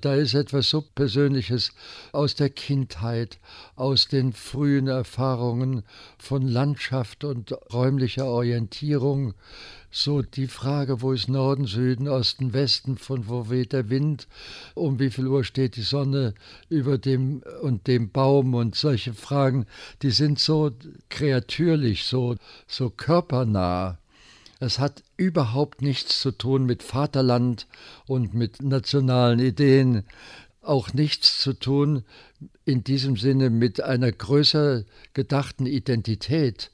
Da 0.00 0.14
ist 0.14 0.32
etwas 0.32 0.70
so 0.70 0.80
Persönliches 0.80 1.72
aus 2.12 2.34
der 2.34 2.48
Kindheit, 2.48 3.38
aus 3.76 4.08
den 4.08 4.32
frühen 4.32 4.86
Erfahrungen 4.86 5.82
von 6.18 6.48
Landschaft 6.48 7.24
und 7.24 7.52
räumlicher 7.72 8.24
Orientierung. 8.24 9.34
So 9.90 10.22
die 10.22 10.46
Frage, 10.46 11.02
wo 11.02 11.12
ist 11.12 11.28
Norden, 11.28 11.66
Süden, 11.66 12.08
Osten, 12.08 12.54
Westen, 12.54 12.96
von 12.96 13.28
wo 13.28 13.50
weht 13.50 13.74
der 13.74 13.90
Wind, 13.90 14.26
um 14.74 14.98
wie 14.98 15.10
viel 15.10 15.26
Uhr 15.26 15.44
steht 15.44 15.76
die 15.76 15.82
Sonne 15.82 16.34
über 16.70 16.96
dem 16.96 17.42
und 17.60 17.86
dem 17.86 18.10
Baum 18.10 18.54
und 18.54 18.76
solche 18.76 19.12
Fragen, 19.12 19.66
die 20.00 20.12
sind 20.12 20.38
so 20.38 20.70
kreatürlich, 21.10 22.04
so, 22.04 22.36
so 22.66 22.88
körpernah. 22.88 23.98
Es 24.60 24.78
hat 24.78 25.02
überhaupt 25.16 25.80
nichts 25.80 26.20
zu 26.20 26.32
tun 26.32 26.66
mit 26.66 26.82
Vaterland 26.82 27.66
und 28.06 28.34
mit 28.34 28.62
nationalen 28.62 29.38
Ideen, 29.40 30.04
auch 30.60 30.92
nichts 30.92 31.38
zu 31.38 31.54
tun 31.54 32.04
in 32.66 32.84
diesem 32.84 33.16
Sinne 33.16 33.48
mit 33.48 33.80
einer 33.80 34.12
größer 34.12 34.84
gedachten 35.14 35.64
Identität. 35.64 36.70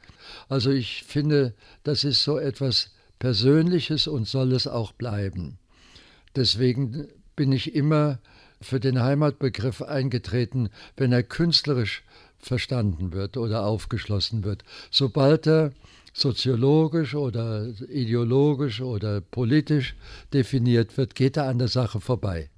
Also 0.48 0.70
ich 0.70 1.04
finde, 1.04 1.54
das 1.84 2.02
ist 2.02 2.24
so 2.24 2.38
etwas 2.38 2.90
Persönliches 3.20 4.08
und 4.08 4.26
soll 4.26 4.52
es 4.52 4.66
auch 4.66 4.90
bleiben. 4.90 5.58
Deswegen 6.34 7.06
bin 7.36 7.52
ich 7.52 7.74
immer 7.74 8.18
für 8.60 8.80
den 8.80 9.00
Heimatbegriff 9.00 9.80
eingetreten, 9.80 10.70
wenn 10.96 11.12
er 11.12 11.22
künstlerisch 11.22 12.02
verstanden 12.38 13.12
wird 13.12 13.36
oder 13.36 13.64
aufgeschlossen 13.64 14.42
wird. 14.42 14.64
Sobald 14.90 15.46
er 15.46 15.72
soziologisch 16.16 17.14
oder 17.14 17.68
ideologisch 17.90 18.80
oder 18.80 19.20
politisch 19.20 19.94
definiert 20.32 20.96
wird, 20.96 21.14
geht 21.14 21.36
er 21.36 21.48
an 21.48 21.58
der 21.58 21.68
Sache 21.68 22.00
vorbei. 22.00 22.48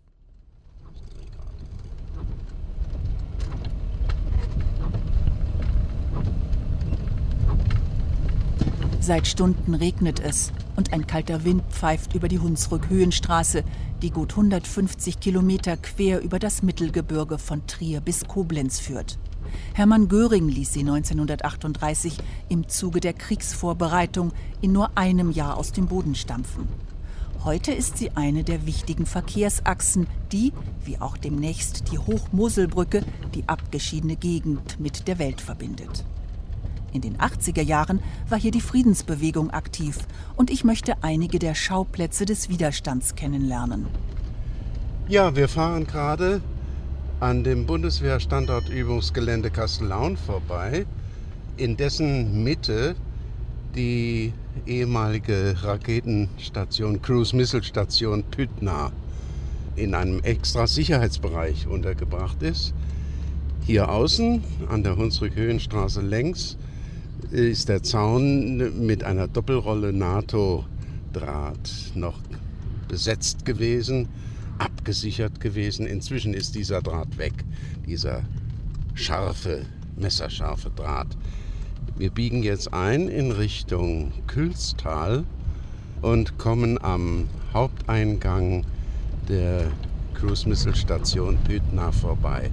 Seit 9.00 9.26
Stunden 9.26 9.74
regnet 9.74 10.20
es 10.20 10.52
und 10.76 10.92
ein 10.92 11.06
kalter 11.06 11.44
Wind 11.44 11.62
pfeift 11.70 12.14
über 12.14 12.28
die 12.28 12.38
Hunsrück-Höhenstraße, 12.38 13.64
die 14.02 14.10
gut 14.10 14.32
150 14.32 15.18
Kilometer 15.18 15.76
quer 15.78 16.20
über 16.20 16.38
das 16.38 16.62
Mittelgebirge 16.62 17.38
von 17.38 17.66
Trier 17.66 18.00
bis 18.02 18.26
Koblenz 18.28 18.78
führt. 18.78 19.18
Hermann 19.74 20.08
Göring 20.08 20.48
ließ 20.48 20.72
sie 20.72 20.80
1938 20.80 22.18
im 22.48 22.68
Zuge 22.68 23.00
der 23.00 23.12
Kriegsvorbereitung 23.12 24.32
in 24.60 24.72
nur 24.72 24.96
einem 24.96 25.30
Jahr 25.30 25.56
aus 25.56 25.72
dem 25.72 25.86
Boden 25.86 26.14
stampfen. 26.14 26.68
Heute 27.44 27.72
ist 27.72 27.98
sie 27.98 28.10
eine 28.16 28.42
der 28.42 28.66
wichtigen 28.66 29.06
Verkehrsachsen, 29.06 30.08
die, 30.32 30.52
wie 30.84 31.00
auch 31.00 31.16
demnächst 31.16 31.92
die 31.92 31.98
Hochmoselbrücke, 31.98 33.04
die 33.34 33.48
abgeschiedene 33.48 34.16
Gegend 34.16 34.80
mit 34.80 35.06
der 35.06 35.18
Welt 35.18 35.40
verbindet. 35.40 36.04
In 36.92 37.00
den 37.00 37.18
80er 37.18 37.62
Jahren 37.62 38.00
war 38.28 38.38
hier 38.38 38.50
die 38.50 38.60
Friedensbewegung 38.60 39.50
aktiv 39.50 39.98
und 40.36 40.50
ich 40.50 40.64
möchte 40.64 41.02
einige 41.02 41.38
der 41.38 41.54
Schauplätze 41.54 42.24
des 42.24 42.48
Widerstands 42.48 43.14
kennenlernen. 43.14 43.86
Ja, 45.06 45.36
wir 45.36 45.48
fahren 45.48 45.86
gerade 45.86 46.42
an 47.20 47.42
dem 47.42 47.66
Bundeswehrstandortübungsgelände 47.66 49.50
Kastellaun 49.50 50.16
vorbei, 50.16 50.86
in 51.56 51.76
dessen 51.76 52.44
Mitte 52.44 52.94
die 53.74 54.32
ehemalige 54.66 55.56
Raketenstation, 55.62 57.02
Cruise 57.02 57.34
Missile 57.34 57.64
Station 57.64 58.22
Püttna 58.22 58.92
in 59.74 59.94
einem 59.94 60.20
extra 60.20 60.68
Sicherheitsbereich 60.68 61.66
untergebracht 61.66 62.40
ist. 62.42 62.72
Hier 63.66 63.90
außen 63.90 64.42
an 64.68 64.84
der 64.84 64.96
Hunsrück-Höhenstraße 64.96 66.00
längs 66.00 66.56
ist 67.32 67.68
der 67.68 67.82
Zaun 67.82 68.86
mit 68.86 69.02
einer 69.02 69.26
Doppelrolle 69.26 69.92
NATO-Draht 69.92 71.92
noch 71.94 72.20
besetzt 72.86 73.44
gewesen 73.44 74.08
abgesichert 74.58 75.40
gewesen. 75.40 75.86
Inzwischen 75.86 76.34
ist 76.34 76.54
dieser 76.54 76.82
Draht 76.82 77.18
weg, 77.18 77.32
dieser 77.86 78.22
scharfe, 78.94 79.66
messerscharfe 79.96 80.70
Draht. 80.70 81.16
Wir 81.96 82.10
biegen 82.10 82.42
jetzt 82.42 82.72
ein 82.72 83.08
in 83.08 83.32
Richtung 83.32 84.12
Külstal 84.26 85.24
und 86.02 86.38
kommen 86.38 86.82
am 86.82 87.28
Haupteingang 87.52 88.64
der 89.28 89.70
Cruise 90.14 90.48
Missile 90.48 90.76
Station 90.76 91.38
Pütna 91.44 91.92
vorbei. 91.92 92.50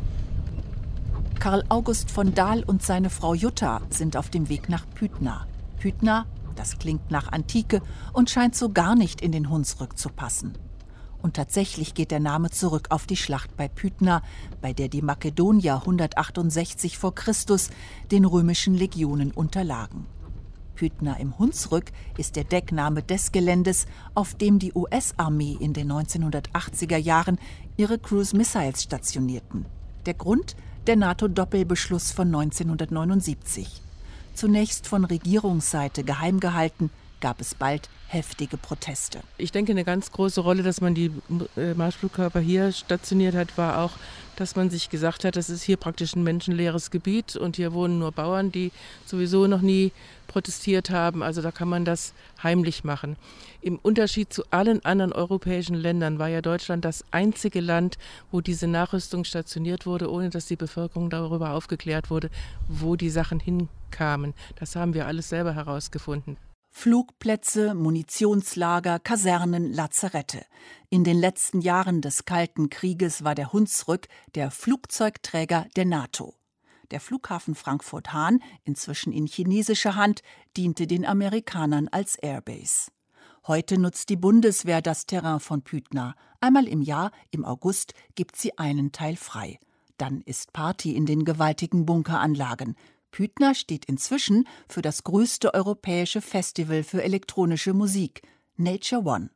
Karl 1.40 1.64
August 1.70 2.10
von 2.10 2.34
Dahl 2.34 2.64
und 2.64 2.82
seine 2.82 3.10
Frau 3.10 3.34
Jutta 3.34 3.82
sind 3.90 4.18
auf 4.18 4.30
dem 4.30 4.50
Weg 4.50 4.70
nach 4.70 4.86
Pütna. 4.96 5.46
Pütna, 5.80 6.26
das 6.56 6.80
klingt 6.80 7.12
nach 7.12 7.32
Antike 7.32 7.82
und 8.14 8.30
scheint 8.30 8.56
so 8.56 8.70
gar 8.70 8.96
nicht 8.96 9.22
in 9.22 9.32
den 9.32 9.50
Hunsrück 9.50 9.98
zu 9.98 10.10
passen. 10.10 10.54
Und 11.25 11.34
tatsächlich 11.36 11.96
geht 11.96 12.12
der 12.12 12.20
Name 12.20 12.51
zurück 12.51 12.89
auf 12.91 13.08
die 13.08 13.17
Schlacht 13.17 13.58
bei 13.58 13.67
Pydna, 13.67 14.22
bei 14.62 14.74
der 14.74 14.89
die 14.89 15.01
Makedonier 15.01 15.77
168 15.77 17.00
v. 17.00 17.10
Chr. 17.10 17.34
den 18.12 18.25
römischen 18.25 18.75
Legionen 18.75 19.32
unterlagen. 19.32 20.05
Pydna 20.75 21.15
im 21.15 21.39
Hunsrück 21.39 21.86
ist 22.20 22.36
der 22.36 22.44
Deckname 22.44 23.01
des 23.01 23.32
Geländes, 23.32 23.88
auf 24.13 24.36
dem 24.36 24.60
die 24.60 24.72
US-Armee 24.75 25.58
in 25.60 25.74
den 25.74 25.91
1980er 25.91 26.98
Jahren 26.98 27.39
ihre 27.75 27.98
Cruise 27.98 28.38
Missiles 28.38 28.84
stationierten. 28.84 29.65
Der 30.05 30.13
Grund? 30.13 30.55
Der 30.86 30.96
NATO-Doppelbeschluss 30.96 32.12
von 32.12 32.27
1979. 32.27 33.82
Zunächst 34.36 34.86
von 34.86 35.05
Regierungsseite 35.05 36.03
geheim 36.03 36.39
gehalten, 36.39 36.91
gab 37.20 37.41
es 37.41 37.55
bald 37.55 37.89
heftige 38.08 38.58
Proteste. 38.58 39.22
Ich 39.38 39.52
denke, 39.52 39.72
eine 39.72 39.84
ganz 39.84 40.12
große 40.12 40.42
Rolle, 40.42 40.64
dass 40.64 40.82
man 40.82 40.96
die 40.96 41.12
äh, 41.58 41.74
Marschflugkörper 41.74 42.40
hier 42.40 42.72
stationiert 42.72 43.36
hat, 43.36 43.58
war 43.58 43.80
auch, 43.80 43.92
dass 44.36 44.56
man 44.56 44.70
sich 44.70 44.90
gesagt 44.90 45.24
hat, 45.24 45.36
das 45.36 45.50
ist 45.50 45.64
hier 45.64 45.78
praktisch 45.78 46.16
ein 46.16 46.24
menschenleeres 46.24 46.92
Gebiet 46.92 47.36
und 47.36 47.56
hier 47.56 47.74
wohnen 47.74 48.00
nur 48.00 48.12
Bauern, 48.12 48.52
die 48.52 48.72
sowieso 49.06 49.48
noch 49.48 49.62
nie 49.62 49.92
protestiert 50.28 50.90
haben. 50.90 51.24
Also 51.24 51.42
da 51.42 51.52
kann 51.52 51.70
man 51.70 51.86
das 51.86 52.14
heimlich 52.44 52.84
machen. 52.84 53.16
Im 53.62 53.80
Unterschied 53.80 54.32
zu 54.32 54.44
allen 54.52 54.84
anderen 54.86 55.14
europäischen 55.14 55.76
Ländern 55.76 56.20
war 56.20 56.28
ja 56.28 56.42
Deutschland 56.42 56.86
das 56.86 57.04
einzige 57.12 57.62
Land, 57.62 57.98
wo 58.32 58.42
diese 58.42 58.68
Nachrüstung 58.68 59.24
stationiert 59.24 59.86
wurde, 59.86 60.12
ohne 60.12 60.30
dass 60.30 60.46
die 60.46 60.56
Bevölkerung 60.56 61.10
darüber 61.10 61.52
aufgeklärt 61.52 62.10
wurde, 62.10 62.30
wo 62.68 62.96
die 62.96 63.10
Sachen 63.10 63.40
hinkamen. 63.40 64.34
Das 64.58 64.76
haben 64.76 64.94
wir 64.94 65.08
alles 65.08 65.30
selber 65.30 65.56
herausgefunden. 65.56 66.38
Flugplätze, 66.77 67.74
Munitionslager, 67.74 69.00
Kasernen, 69.00 69.72
Lazarette. 69.72 70.46
In 70.89 71.05
den 71.05 71.17
letzten 71.17 71.62
Jahren 71.62 72.01
des 72.01 72.25
Kalten 72.25 72.70
Krieges 72.70 73.24
war 73.24 73.34
der 73.34 73.53
Hunsrück 73.53 74.10
der 74.36 74.51
Flugzeugträger 74.51 75.67
der 75.77 75.86
NATO. 75.86 76.36
Der 76.91 77.00
Flughafen 77.00 77.55
Frankfurt-Hahn, 77.55 78.39
inzwischen 78.65 79.13
in 79.13 79.25
chinesischer 79.25 79.96
Hand, 79.96 80.22
diente 80.58 80.86
den 80.86 81.05
Amerikanern 81.05 81.88
als 81.88 82.17
Airbase. 82.17 82.91
Heute 83.48 83.79
nutzt 83.79 84.10
die 84.10 84.17
Bundeswehr 84.17 84.82
das 84.82 85.05
Terrain 85.05 85.39
von 85.39 85.62
Pütna. 85.62 86.13
Einmal 86.41 86.67
im 86.67 86.82
Jahr, 86.82 87.12
im 87.32 87.46
August, 87.46 87.94
gibt 88.15 88.36
sie 88.36 88.58
einen 88.58 88.91
Teil 88.91 89.15
frei. 89.15 89.60
Dann 89.98 90.22
ist 90.22 90.51
Party 90.51 90.94
in 90.94 91.05
den 91.05 91.24
gewaltigen 91.24 91.86
Bunkeranlagen. 91.86 92.75
Pütner 93.15 93.55
steht 93.55 93.86
inzwischen 93.86 94.45
für 94.67 94.81
das 94.81 95.05
größte 95.05 95.53
europäische 95.53 96.19
Festival 96.19 96.84
für 96.84 97.01
elektronische 97.01 97.74
Musik, 97.74 98.24
Nature 98.57 99.03
One. 99.03 99.29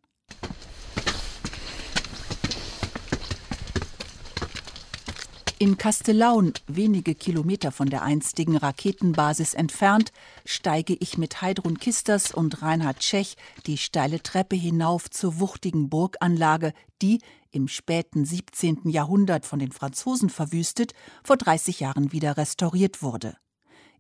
In 5.60 5.78
Kastellaun, 5.78 6.52
wenige 6.68 7.16
Kilometer 7.16 7.72
von 7.72 7.90
der 7.90 8.02
einstigen 8.02 8.58
Raketenbasis 8.58 9.54
entfernt, 9.54 10.12
steige 10.44 10.98
ich 11.00 11.18
mit 11.18 11.42
Heidrun 11.42 11.78
Kisters 11.80 12.34
und 12.34 12.62
Reinhard 12.62 13.00
Tschech 13.00 13.38
die 13.66 13.78
steile 13.78 14.22
Treppe 14.22 14.58
hinauf 14.58 15.10
zur 15.10 15.40
wuchtigen 15.40 15.90
Burganlage, 15.90 16.74
die, 17.02 17.22
im 17.50 17.70
späten 17.70 18.26
17. 18.26 18.90
Jahrhundert 18.90 19.46
von 19.46 19.60
den 19.60 19.72
Franzosen 19.72 20.30
verwüstet, 20.30 20.92
vor 21.24 21.38
30 21.38 21.80
Jahren 21.80 22.12
wieder 22.12 22.36
restauriert 22.36 23.02
wurde. 23.02 23.38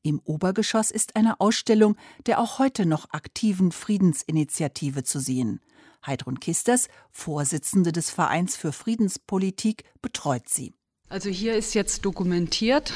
Im 0.04 0.20
Obergeschoss 0.24 0.92
ist 0.92 1.16
eine 1.16 1.40
Ausstellung 1.40 1.96
der 2.26 2.40
auch 2.40 2.60
heute 2.60 2.86
noch 2.86 3.10
aktiven 3.12 3.72
Friedensinitiative 3.72 5.04
zu 5.04 5.20
sehen. 5.20 5.62
Heidrun 6.06 6.40
Kisters, 6.40 6.88
Vorsitzende 7.12 7.92
des 7.92 8.10
Vereins 8.10 8.56
für 8.56 8.72
Friedenspolitik, 8.72 9.84
betreut 10.02 10.48
sie. 10.48 10.74
Also 11.10 11.30
hier 11.30 11.56
ist 11.56 11.74
jetzt 11.74 12.06
dokumentiert 12.06 12.94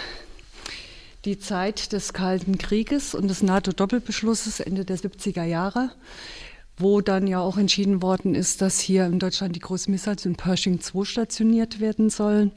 die 1.26 1.40
Zeit 1.40 1.94
des 1.94 2.14
Kalten 2.14 2.58
Krieges 2.58 3.16
und 3.16 3.28
des 3.28 3.44
NATO-Doppelbeschlusses 3.44 4.60
Ende 4.60 4.86
der 4.86 4.98
70er 4.98 5.44
Jahre, 5.44 5.92
wo 6.78 7.02
dann 7.02 7.28
ja 7.28 7.40
auch 7.40 7.58
entschieden 7.58 8.02
worden 8.02 8.36
ist, 8.36 8.62
dass 8.62 8.80
hier 8.80 9.06
in 9.06 9.20
Deutschland 9.20 9.56
die 9.56 9.62
Großmissiles 9.62 10.26
in 10.26 10.36
Pershing 10.36 10.80
II 10.80 11.06
stationiert 11.06 11.80
werden 11.80 12.10
sollen. 12.10 12.52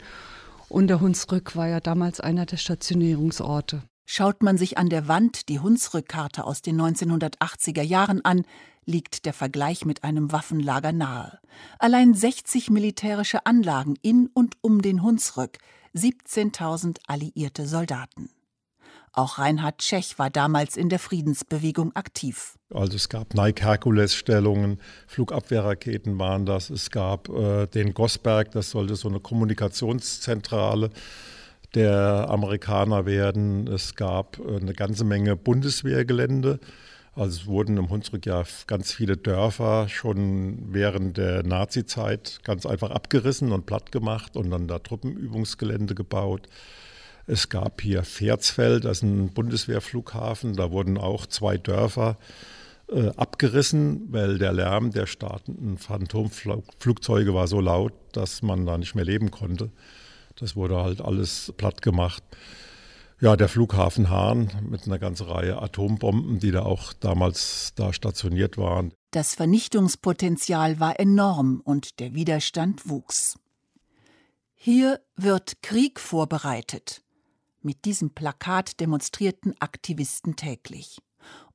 Und 0.69 0.89
der 0.89 1.01
Hunsrück 1.01 1.55
war 1.55 1.69
ja 1.69 1.81
damals 1.81 2.21
einer 2.21 2.45
der 2.45 2.57
Stationierungsorte. 2.57 3.83
Schaut 4.09 4.41
man 4.43 4.57
sich 4.57 4.79
an 4.79 4.89
der 4.89 5.09
Wand 5.09 5.49
die 5.49 5.59
Hunsrückkarte 5.59 6.45
aus 6.45 6.63
den 6.63 6.81
1980er 6.81 7.83
Jahren 7.83 8.25
an, 8.25 8.45
liegt 8.85 9.27
der 9.27 9.33
Vergleich 9.33 9.85
mit 9.85 10.05
einem 10.05 10.31
Waffenlager 10.31 10.93
nahe. 10.93 11.41
Allein 11.81 12.15
60 12.15 12.71
militärische 12.71 13.45
Anlagen 13.47 13.97
in 14.03 14.31
und 14.33 14.55
um 14.61 14.81
den 14.81 15.03
Hunsrück, 15.03 15.59
17.000 15.97 16.99
alliierte 17.09 17.67
Soldaten. 17.67 18.31
Auch 19.13 19.39
Reinhard 19.39 19.79
Tschech 19.79 20.19
war 20.19 20.31
damals 20.31 20.77
in 20.77 20.89
der 20.89 20.99
Friedensbewegung 20.99 21.97
aktiv. 21.97 22.59
Also 22.73 22.97
es 22.97 23.09
gab 23.09 23.35
Nike 23.35 23.65
Herkules-Stellungen, 23.65 24.79
Flugabwehrraketen 25.09 26.19
waren 26.19 26.47
das, 26.47 26.71
es 26.71 26.91
gab 26.91 27.29
äh, 27.31 27.67
den 27.67 27.93
Gosberg, 27.93 28.53
das 28.53 28.71
sollte 28.71 28.95
so 28.95 29.09
eine 29.09 29.19
Kommunikationszentrale 29.19 30.91
der 31.75 32.27
Amerikaner 32.29 33.07
werden. 33.07 33.67
Es 33.69 33.95
gab 33.95 34.39
äh, 34.39 34.57
eine 34.57 34.75
ganze 34.75 35.05
Menge 35.05 35.37
Bundeswehrgelände. 35.37 36.61
Also 37.15 37.41
es 37.41 37.47
wurden 37.47 37.79
im 37.79 37.89
Hunsrück 37.89 38.27
ja 38.27 38.45
ganz 38.67 38.93
viele 38.93 39.17
Dörfer 39.17 39.89
schon 39.89 40.75
während 40.75 41.17
der 41.17 41.43
Nazizeit 41.43 42.41
ganz 42.45 42.67
einfach 42.67 42.91
abgerissen 42.91 43.53
und 43.53 43.65
platt 43.65 43.91
gemacht 43.91 44.37
und 44.37 44.51
dann 44.51 44.69
da 44.69 44.79
Truppenübungsgelände 44.79 45.95
gebaut. 45.95 46.47
Es 47.27 47.49
gab 47.49 47.81
hier 47.81 48.05
Pferdsfeld, 48.05 48.85
das 48.85 48.99
ist 48.99 49.03
ein 49.03 49.33
Bundeswehrflughafen. 49.33 50.55
Da 50.55 50.71
wurden 50.71 50.99
auch 50.99 51.27
zwei 51.27 51.57
Dörfer 51.57 52.19
äh, 52.89 53.09
abgerissen, 53.17 54.13
weil 54.13 54.39
der 54.39 54.53
Lärm 54.53 54.93
der 54.93 55.07
startenden 55.07 55.79
Phantomflugzeuge 55.79 57.35
war 57.35 57.49
so 57.49 57.61
laut, 57.61 57.95
dass 58.13 58.43
man 58.43 58.67
da 58.67 58.79
nicht 58.79 58.95
mehr 58.95 59.05
leben 59.05 59.31
konnte. 59.31 59.71
Das 60.37 60.57
wurde 60.57 60.83
halt 60.83 61.01
alles 61.01 61.53
platt 61.57 61.83
gemacht. 61.83 62.23
Ja, 63.19 63.35
der 63.35 63.49
Flughafen 63.49 64.11
Hahn 64.11 64.51
mit 64.69 64.87
einer 64.87 64.99
ganzen 64.99 65.27
Reihe 65.27 65.61
Atombomben, 65.61 66.39
die 66.39 66.51
da 66.51 66.63
auch 66.63 66.93
damals 66.93 67.73
da 67.75 67.95
stationiert 67.95 68.59
waren. 68.59 68.93
Das 69.11 69.35
Vernichtungspotenzial 69.35 70.81
war 70.81 71.01
enorm 71.01 71.63
und 71.65 71.99
der 71.99 72.13
Widerstand 72.15 72.91
wuchs. 72.91 73.39
Hier 74.55 75.01
wird 75.17 75.63
Krieg 75.63 75.99
vorbereitet. 75.99 77.03
Mit 77.63 77.87
diesem 77.87 78.11
Plakat 78.11 78.81
demonstrierten 78.81 79.55
Aktivisten 79.61 80.37
täglich. 80.37 80.99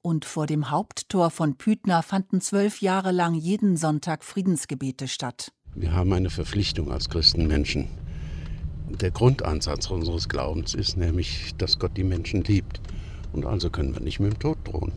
Und 0.02 0.26
vor 0.26 0.48
dem 0.48 0.72
Haupttor 0.72 1.30
von 1.30 1.58
Pütna 1.58 2.02
fanden 2.02 2.42
zwölf 2.42 2.82
Jahre 2.82 3.12
lang 3.12 3.36
jeden 3.36 3.78
Sonntag 3.78 4.24
Friedensgebete 4.24 5.08
statt. 5.08 5.52
Wir 5.76 5.94
haben 5.94 6.12
eine 6.14 6.32
Verpflichtung 6.32 6.92
als 6.92 7.08
Christenmenschen 7.08 7.88
der 8.98 9.12
Grundansatz 9.12 9.90
unseres 9.90 10.30
Glaubens 10.30 10.74
ist, 10.74 10.98
nämlich, 10.98 11.54
dass 11.58 11.80
Gott 11.80 11.98
die 11.98 12.04
Menschen 12.04 12.44
liebt. 12.44 12.82
Und 13.34 13.46
also 13.46 13.70
können 13.70 13.94
wir 13.94 14.02
nicht 14.02 14.20
mit 14.20 14.34
dem 14.34 14.40
Tod 14.40 14.58
drohen. 14.66 14.92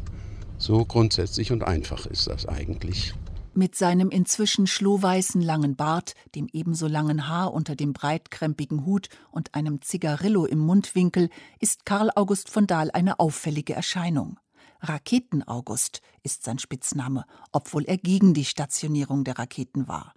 So 0.58 0.84
grundsätzlich 0.84 1.52
und 1.52 1.62
einfach 1.62 2.06
ist 2.06 2.26
das 2.26 2.46
eigentlich. 2.46 3.14
Mit 3.56 3.76
seinem 3.76 4.10
inzwischen 4.10 4.66
schlohweißen 4.66 5.40
langen 5.40 5.76
Bart, 5.76 6.14
dem 6.34 6.48
ebenso 6.52 6.88
langen 6.88 7.28
Haar 7.28 7.52
unter 7.52 7.76
dem 7.76 7.92
breitkrempigen 7.92 8.84
Hut 8.84 9.08
und 9.30 9.54
einem 9.54 9.80
Zigarillo 9.80 10.44
im 10.44 10.58
Mundwinkel 10.58 11.28
ist 11.60 11.86
Karl 11.86 12.10
August 12.16 12.50
von 12.50 12.66
Dahl 12.66 12.90
eine 12.90 13.20
auffällige 13.20 13.74
Erscheinung. 13.74 14.40
Raketen-August 14.80 16.00
ist 16.24 16.42
sein 16.42 16.58
Spitzname, 16.58 17.24
obwohl 17.52 17.84
er 17.84 17.96
gegen 17.96 18.34
die 18.34 18.44
Stationierung 18.44 19.22
der 19.22 19.38
Raketen 19.38 19.86
war. 19.86 20.14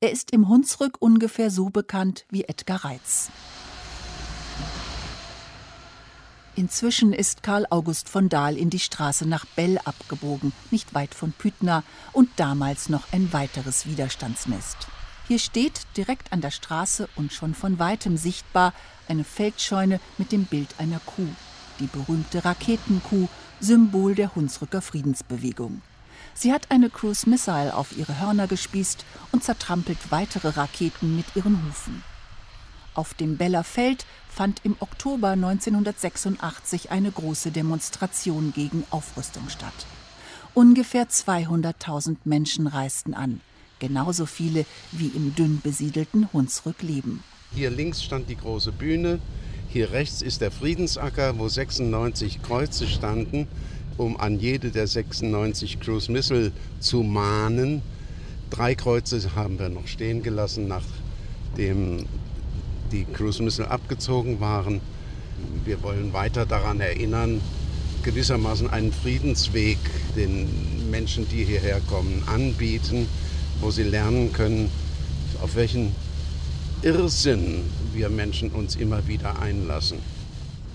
Er 0.00 0.10
ist 0.10 0.30
im 0.30 0.48
Hunsrück 0.48 0.96
ungefähr 1.00 1.50
so 1.50 1.70
bekannt 1.70 2.24
wie 2.30 2.44
Edgar 2.44 2.84
Reitz. 2.84 3.30
Inzwischen 6.56 7.12
ist 7.12 7.42
Karl 7.42 7.66
August 7.70 8.08
von 8.08 8.28
Dahl 8.28 8.56
in 8.56 8.70
die 8.70 8.80
Straße 8.80 9.26
nach 9.26 9.46
Bell 9.46 9.78
abgebogen, 9.84 10.52
nicht 10.70 10.94
weit 10.94 11.14
von 11.14 11.32
Pütna 11.32 11.84
und 12.12 12.28
damals 12.36 12.88
noch 12.88 13.12
ein 13.12 13.32
weiteres 13.32 13.86
Widerstandsnest. 13.86 14.76
Hier 15.26 15.38
steht 15.38 15.86
direkt 15.96 16.32
an 16.32 16.40
der 16.40 16.50
Straße 16.50 17.08
und 17.16 17.32
schon 17.32 17.54
von 17.54 17.78
weitem 17.78 18.16
sichtbar 18.16 18.74
eine 19.08 19.24
Feldscheune 19.24 20.00
mit 20.18 20.32
dem 20.32 20.44
Bild 20.44 20.68
einer 20.78 21.00
Kuh, 21.00 21.28
die 21.78 21.86
berühmte 21.86 22.44
Raketenkuh, 22.44 23.28
Symbol 23.60 24.14
der 24.14 24.34
Hunsrücker 24.34 24.82
Friedensbewegung. 24.82 25.82
Sie 26.40 26.54
hat 26.54 26.70
eine 26.70 26.88
Cruise 26.88 27.28
Missile 27.28 27.76
auf 27.76 27.94
ihre 27.98 28.18
Hörner 28.18 28.46
gespießt 28.46 29.04
und 29.30 29.44
zertrampelt 29.44 29.98
weitere 30.08 30.48
Raketen 30.48 31.14
mit 31.14 31.26
ihren 31.34 31.62
Hufen. 31.66 32.02
Auf 32.94 33.12
dem 33.12 33.36
Beller 33.36 33.62
Feld 33.62 34.06
fand 34.26 34.62
im 34.64 34.74
Oktober 34.80 35.32
1986 35.32 36.90
eine 36.90 37.10
große 37.10 37.50
Demonstration 37.50 38.54
gegen 38.54 38.84
Aufrüstung 38.88 39.50
statt. 39.50 39.84
Ungefähr 40.54 41.10
200.000 41.10 42.16
Menschen 42.24 42.66
reisten 42.66 43.12
an, 43.12 43.42
genauso 43.78 44.24
viele 44.24 44.64
wie 44.92 45.08
im 45.08 45.34
dünn 45.34 45.60
besiedelten 45.62 46.32
Hunsrück 46.32 46.80
leben. 46.80 47.22
Hier 47.54 47.68
links 47.68 48.02
stand 48.02 48.30
die 48.30 48.36
große 48.36 48.72
Bühne, 48.72 49.20
hier 49.68 49.92
rechts 49.92 50.22
ist 50.22 50.40
der 50.40 50.50
Friedensacker, 50.50 51.38
wo 51.38 51.48
96 51.48 52.42
Kreuze 52.42 52.88
standen 52.88 53.46
um 54.00 54.18
an 54.18 54.40
jede 54.40 54.70
der 54.70 54.86
96 54.86 55.78
Cruise 55.78 56.10
Missile 56.10 56.52
zu 56.80 57.02
mahnen. 57.02 57.82
Drei 58.48 58.74
Kreuze 58.74 59.34
haben 59.34 59.58
wir 59.58 59.68
noch 59.68 59.86
stehen 59.86 60.22
gelassen, 60.22 60.68
nachdem 60.68 62.06
die 62.90 63.04
Cruise 63.04 63.42
Missile 63.42 63.70
abgezogen 63.70 64.40
waren. 64.40 64.80
Wir 65.64 65.82
wollen 65.82 66.12
weiter 66.14 66.46
daran 66.46 66.80
erinnern, 66.80 67.42
gewissermaßen 68.02 68.70
einen 68.70 68.92
Friedensweg 68.92 69.78
den 70.16 70.48
Menschen, 70.90 71.28
die 71.28 71.44
hierher 71.44 71.80
kommen, 71.80 72.22
anbieten, 72.26 73.06
wo 73.60 73.70
sie 73.70 73.82
lernen 73.82 74.32
können, 74.32 74.70
auf 75.42 75.54
welchen 75.56 75.94
Irrsinn 76.82 77.64
wir 77.92 78.08
Menschen 78.08 78.50
uns 78.50 78.76
immer 78.76 79.06
wieder 79.06 79.40
einlassen. 79.40 79.98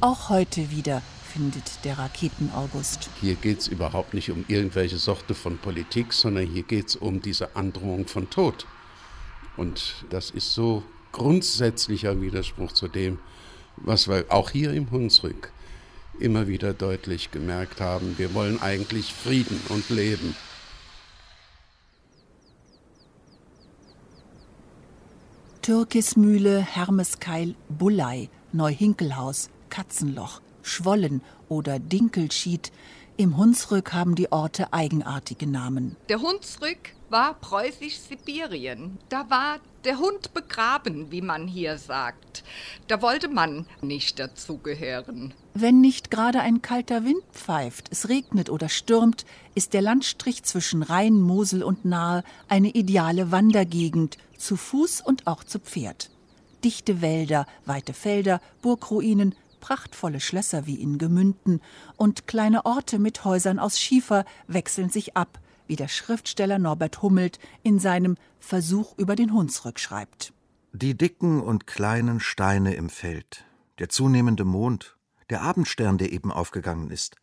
Auch 0.02 0.30
heute 0.30 0.70
wieder 0.70 1.02
findet 1.36 1.84
der 1.84 2.00
Raketen-August. 2.00 3.10
Hier 3.20 3.36
geht 3.36 3.60
es 3.60 3.68
überhaupt 3.68 4.14
nicht 4.14 4.32
um 4.32 4.46
irgendwelche 4.48 4.98
Sorte 4.98 5.36
von 5.36 5.58
Politik, 5.58 6.14
sondern 6.14 6.46
hier 6.46 6.64
geht 6.64 6.88
es 6.88 6.96
um 6.96 7.22
diese 7.22 7.58
Androhung 7.58 8.08
von 8.08 8.30
Tod. 8.30 8.66
Und 9.58 10.06
das 10.10 10.32
ist 10.32 10.54
so 10.54 10.84
grundsätzlicher 11.12 12.22
Widerspruch 12.22 12.72
zu 12.72 12.88
dem, 12.88 13.20
was 13.76 14.08
wir 14.08 14.26
auch 14.30 14.50
hier 14.50 14.72
im 14.72 14.90
Hunsrück 14.92 15.52
immer 16.20 16.48
wieder 16.48 16.74
deutlich 16.74 17.32
gemerkt 17.32 17.82
haben. 17.82 18.18
Wir 18.18 18.34
wollen 18.34 18.62
eigentlich 18.62 19.14
Frieden 19.14 19.60
und 19.68 19.90
Leben. 19.90 20.36
Türkismühle, 25.62 26.62
Hermeskeil, 26.62 27.56
Bullei, 27.68 28.30
Neuhinkelhaus, 28.54 29.50
Katzenloch, 29.70 30.40
Schwollen 30.66 31.22
oder 31.48 31.80
Dinkelschied. 31.80 32.72
Im 33.18 33.38
Hunsrück 33.38 33.94
haben 33.94 34.16
die 34.16 34.32
Orte 34.32 34.74
eigenartige 34.74 35.48
Namen. 35.48 35.96
Der 36.10 36.22
Hunsrück 36.22 36.94
war 37.10 37.36
preußisch-Sibirien. 37.36 38.98
Da 39.08 39.30
war 39.30 39.60
der 39.86 40.00
Hund 40.00 40.34
begraben, 40.34 41.12
wie 41.12 41.22
man 41.22 41.48
hier 41.48 41.78
sagt. 41.78 42.44
Da 42.88 43.02
wollte 43.02 43.30
man 43.30 43.68
nicht 43.82 44.20
dazugehören. 44.20 45.34
Wenn 45.54 45.80
nicht 45.80 46.12
gerade 46.12 46.42
ein 46.42 46.62
kalter 46.62 47.06
Wind 47.06 47.24
pfeift, 47.32 47.88
es 47.92 48.10
regnet 48.10 48.50
oder 48.50 48.68
stürmt, 48.68 49.26
ist 49.54 49.74
der 49.74 49.82
Landstrich 49.82 50.44
zwischen 50.44 50.84
Rhein, 50.84 51.22
Mosel 51.22 51.64
und 51.64 51.86
Nahe 51.86 52.24
eine 52.50 52.70
ideale 52.70 53.32
Wandergegend, 53.32 54.18
zu 54.38 54.58
Fuß 54.58 55.02
und 55.02 55.28
auch 55.28 55.44
zu 55.44 55.60
Pferd. 55.60 56.10
Dichte 56.66 57.02
Wälder, 57.02 57.46
weite 57.66 57.94
Felder, 57.94 58.42
Burgruinen, 58.62 59.36
prachtvolle 59.66 60.20
Schlösser 60.20 60.68
wie 60.68 60.80
in 60.80 61.00
Gemünden 61.00 61.60
und 61.98 62.28
kleine 62.28 62.68
Orte 62.68 63.00
mit 63.00 63.26
Häusern 63.26 63.58
aus 63.58 63.80
Schiefer 63.80 64.24
wechseln 64.46 64.92
sich 64.92 65.18
ab, 65.18 65.40
wie 65.66 65.76
der 65.76 65.88
Schriftsteller 65.88 66.60
Norbert 66.60 67.02
Hummelt 67.02 67.40
in 67.64 67.80
seinem 67.80 68.16
Versuch 68.40 68.96
über 69.00 69.16
den 69.16 69.34
Hunsrück 69.34 69.80
schreibt. 69.80 70.34
Die 70.72 70.96
dicken 70.96 71.42
und 71.42 71.66
kleinen 71.66 72.20
Steine 72.20 72.76
im 72.76 72.90
Feld, 72.90 73.44
der 73.80 73.90
zunehmende 73.90 74.46
Mond, 74.46 74.98
der 75.32 75.42
Abendstern, 75.42 75.98
der 75.98 76.12
eben 76.12 76.32
aufgegangen 76.32 76.92
ist, 76.92 77.16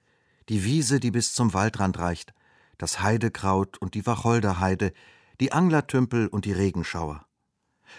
die 0.49 0.65
Wiese, 0.65 0.99
die 0.99 1.13
bis 1.13 1.35
zum 1.35 1.55
Waldrand 1.55 2.01
reicht, 2.01 2.35
das 2.77 3.01
Heidekraut 3.03 3.79
und 3.79 3.95
die 3.95 4.05
Wacholderheide, 4.05 4.93
die 5.39 5.53
Anglertümpel 5.53 6.27
und 6.27 6.45
die 6.45 6.53
Regenschauer. 6.53 7.25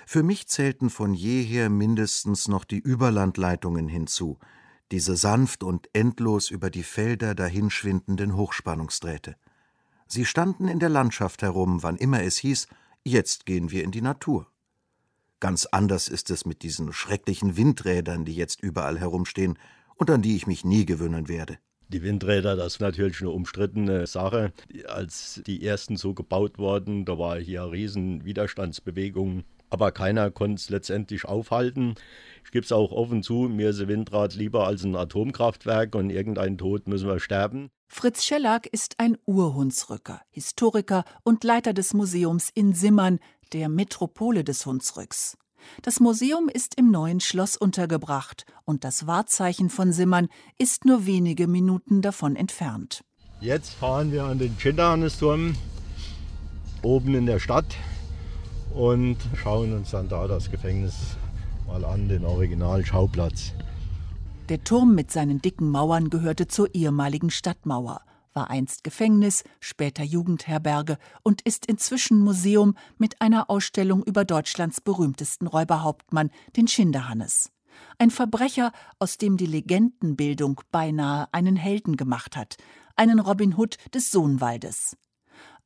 Für 0.06 0.24
mich 0.24 0.48
zählten 0.48 0.90
von 0.90 1.14
jeher 1.14 1.70
mindestens 1.70 2.48
noch 2.48 2.66
die 2.66 2.80
Überlandleitungen 2.80 3.88
hinzu, 3.88 4.40
diese 4.92 5.16
sanft 5.16 5.64
und 5.64 5.90
endlos 5.94 6.52
über 6.52 6.70
die 6.70 6.84
Felder 6.84 7.36
dahinschwindenden 7.36 8.36
Hochspannungsdrähte. 8.36 9.36
Sie 10.08 10.26
standen 10.26 10.68
in 10.68 10.80
der 10.80 10.90
Landschaft 10.90 11.42
herum, 11.42 11.82
wann 11.82 11.98
immer 11.98 12.22
es 12.22 12.38
hieß, 12.38 12.68
jetzt 13.04 13.46
gehen 13.46 13.72
wir 13.72 13.84
in 13.84 13.92
die 13.92 14.02
Natur. 14.02 14.48
Ganz 15.40 15.66
anders 15.66 16.08
ist 16.08 16.30
es 16.30 16.46
mit 16.46 16.62
diesen 16.62 16.94
schrecklichen 16.94 17.58
Windrädern, 17.58 18.24
die 18.24 18.36
jetzt 18.36 18.62
überall 18.62 19.00
herumstehen 19.00 19.58
und 19.96 20.10
an 20.10 20.22
die 20.22 20.36
ich 20.36 20.48
mich 20.48 20.64
nie 20.64 20.86
gewöhnen 20.86 21.28
werde. 21.28 21.58
Die 21.90 22.02
Windräder, 22.02 22.56
das 22.56 22.76
ist 22.76 22.80
natürlich 22.80 23.22
eine 23.22 23.32
umstrittene 23.32 24.08
Sache. 24.08 24.54
Als 24.88 25.42
die 25.46 25.66
ersten 25.66 25.98
so 25.98 26.14
gebaut 26.14 26.58
wurden, 26.58 27.06
da 27.06 27.20
war 27.20 27.38
hier 27.40 27.70
riesen 27.72 28.24
Widerstandsbewegung, 28.26 29.44
aber 29.74 29.92
keiner 29.92 30.30
konnte 30.32 30.62
es 30.62 30.70
letztendlich 30.70 31.26
aufhalten. 31.26 31.96
Ich 32.46 32.52
gebe 32.52 32.64
es 32.64 32.72
auch 32.72 32.92
offen 32.92 33.24
zu, 33.24 33.50
mir 33.50 33.72
ist 33.72 33.82
ein 33.82 33.88
Windrad 33.88 34.36
lieber 34.36 34.68
als 34.68 34.84
ein 34.84 34.96
Atomkraftwerk 34.96 35.96
und 35.96 36.12
irgendein 36.12 36.58
Tod 36.58 36.88
müssen 36.88 37.08
wir 37.08 37.20
sterben. 37.20 37.72
Fritz 37.88 38.24
Schellack 38.24 38.68
ist 38.68 38.96
ein 39.00 39.18
Urhunsrücker, 39.26 40.22
Historiker 40.30 41.04
und 41.24 41.44
Leiter 41.44 41.74
des 41.74 41.94
Museums 41.94 42.50
in 42.54 42.74
Simmern, 42.74 43.20
der 43.52 43.68
Metropole 43.68 44.44
des 44.44 44.66
Hunsrücks. 44.66 45.38
Das 45.82 46.00
Museum 46.00 46.50
ist 46.50 46.76
im 46.78 46.92
neuen 46.92 47.20
Schloss 47.20 47.58
untergebracht 47.58 48.46
und 48.66 48.84
das 48.84 49.08
Wahrzeichen 49.08 49.70
von 49.70 49.92
Simmern 49.92 50.28
ist 50.58 50.86
nur 50.86 51.06
wenige 51.06 51.48
Minuten 51.48 52.02
davon 52.02 52.36
entfernt. 52.36 53.04
Jetzt 53.42 53.74
fahren 53.74 54.12
wir 54.12 54.26
an 54.26 54.40
den 54.40 54.58
Schinderhannesturm 54.60 55.56
oben 56.82 57.16
in 57.16 57.26
der 57.26 57.40
Stadt 57.40 57.66
und 58.74 59.18
schauen 59.36 59.74
uns 59.74 59.92
dann 59.92 60.10
da 60.10 60.28
das 60.28 60.50
Gefängnis 60.50 61.18
mal 61.68 61.86
an, 61.86 62.08
den 62.10 62.26
Originalschauplatz. 62.26 63.54
Der 64.50 64.64
Turm 64.64 64.96
mit 64.96 65.12
seinen 65.12 65.42
dicken 65.42 65.70
Mauern 65.70 66.10
gehörte 66.10 66.48
zur 66.48 66.74
ehemaligen 66.76 67.30
Stadtmauer, 67.30 68.02
war 68.34 68.50
einst 68.50 68.84
Gefängnis, 68.84 69.44
später 69.60 70.04
Jugendherberge 70.04 70.98
und 71.24 71.42
ist 71.42 71.66
inzwischen 71.66 72.20
Museum 72.20 72.76
mit 72.98 73.22
einer 73.22 73.50
Ausstellung 73.50 74.04
über 74.04 74.26
Deutschlands 74.26 74.82
berühmtesten 74.82 75.48
Räuberhauptmann, 75.48 76.30
den 76.58 76.68
Schinderhannes. 76.68 77.52
Ein 77.98 78.12
Verbrecher, 78.12 78.72
aus 79.00 79.18
dem 79.18 79.38
die 79.38 79.46
Legendenbildung 79.46 80.62
beinahe 80.72 81.28
einen 81.32 81.56
Helden 81.56 81.96
gemacht 81.96 82.36
hat, 82.36 82.58
einen 82.96 83.20
Robin 83.20 83.56
Hood 83.58 83.78
des 83.94 84.12
Sohnwaldes. 84.12 84.98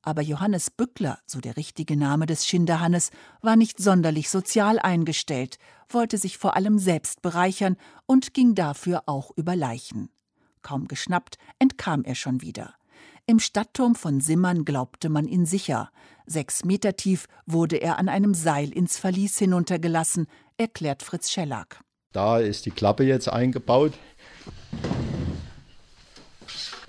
Aber 0.07 0.21
Johannes 0.21 0.71
Bückler, 0.71 1.19
so 1.25 1.41
der 1.41 1.57
richtige 1.57 1.97
Name 1.97 2.27
des 2.27 2.47
Schinderhannes, 2.47 3.11
war 3.41 3.57
nicht 3.57 3.77
sonderlich 3.77 4.29
sozial 4.29 4.79
eingestellt, 4.79 5.57
wollte 5.89 6.17
sich 6.17 6.37
vor 6.37 6.55
allem 6.55 6.79
selbst 6.79 7.21
bereichern 7.21 7.75
und 8.05 8.33
ging 8.33 8.55
dafür 8.55 9.03
auch 9.05 9.31
über 9.35 9.57
Leichen. 9.57 10.07
Kaum 10.61 10.87
geschnappt, 10.87 11.37
entkam 11.59 12.05
er 12.05 12.15
schon 12.15 12.39
wieder. 12.41 12.73
Im 13.25 13.39
Stadtturm 13.39 13.95
von 13.95 14.21
Simmern 14.21 14.63
glaubte 14.63 15.09
man 15.09 15.27
ihn 15.27 15.45
sicher. 15.45 15.91
Sechs 16.25 16.63
Meter 16.63 16.95
tief 16.95 17.27
wurde 17.45 17.75
er 17.75 17.99
an 17.99 18.07
einem 18.07 18.33
Seil 18.33 18.69
ins 18.69 18.97
Verlies 18.97 19.37
hinuntergelassen, 19.37 20.27
erklärt 20.55 21.03
Fritz 21.03 21.29
Schellack. 21.31 21.81
Da 22.13 22.39
ist 22.39 22.65
die 22.65 22.71
Klappe 22.71 23.03
jetzt 23.03 23.27
eingebaut. 23.27 23.91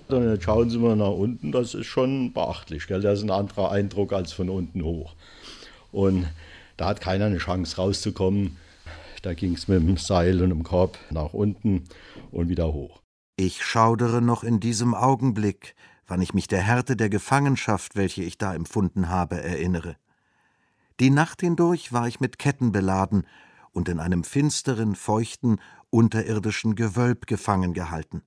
Und 0.09 0.31
jetzt 0.31 0.45
schauen 0.45 0.71
Sie 0.71 0.79
mal 0.79 0.97
nach 0.97 1.11
unten, 1.11 1.53
das 1.53 1.75
ist 1.75 1.87
schon 1.87 2.33
beachtlich. 2.33 2.87
Gell? 2.87 3.01
Das 3.01 3.19
ist 3.19 3.25
ein 3.25 3.31
anderer 3.31 3.71
Eindruck 3.71 4.13
als 4.13 4.33
von 4.33 4.49
unten 4.49 4.83
hoch. 4.83 5.15
Und 5.93 6.27
da 6.77 6.87
hat 6.87 7.01
keiner 7.01 7.27
eine 7.27 7.39
Chance 7.39 7.77
rauszukommen. 7.77 8.57
Da 9.23 9.35
ging 9.35 9.55
es 9.55 9.69
mit 9.69 9.81
dem 9.81 9.97
Seil 9.97 10.41
und 10.43 10.51
dem 10.51 10.63
Korb 10.63 10.99
nach 11.11 11.35
unten 11.35 11.85
und 12.31 12.49
wieder 12.49 12.73
hoch. 12.73 13.01
Ich 13.37 13.65
schaudere 13.65 14.23
noch 14.23 14.45
in 14.45 14.61
diesem 14.61 14.95
Augenblick, 14.95 15.75
wann 16.07 16.23
ich 16.23 16.35
mich 16.35 16.49
der 16.49 16.61
Härte 16.61 16.97
der 16.97 17.11
Gefangenschaft, 17.11 17.95
welche 17.97 18.23
ich 18.23 18.39
da 18.39 18.55
empfunden 18.55 19.09
habe, 19.09 19.41
erinnere. 19.41 19.97
Die 21.01 21.11
Nacht 21.11 21.41
hindurch 21.41 21.93
war 21.93 22.09
ich 22.09 22.19
mit 22.19 22.39
Ketten 22.39 22.73
beladen 22.73 23.27
und 23.73 23.89
in 23.89 24.01
einem 24.01 24.25
finsteren, 24.25 24.95
feuchten, 24.97 25.61
unterirdischen 25.91 26.75
Gewölb 26.75 27.27
gefangen 27.27 27.75
gehalten. 27.75 28.23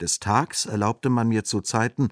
Des 0.00 0.18
Tags 0.18 0.66
erlaubte 0.66 1.10
man 1.10 1.28
mir 1.28 1.44
zu 1.44 1.60
Zeiten, 1.60 2.08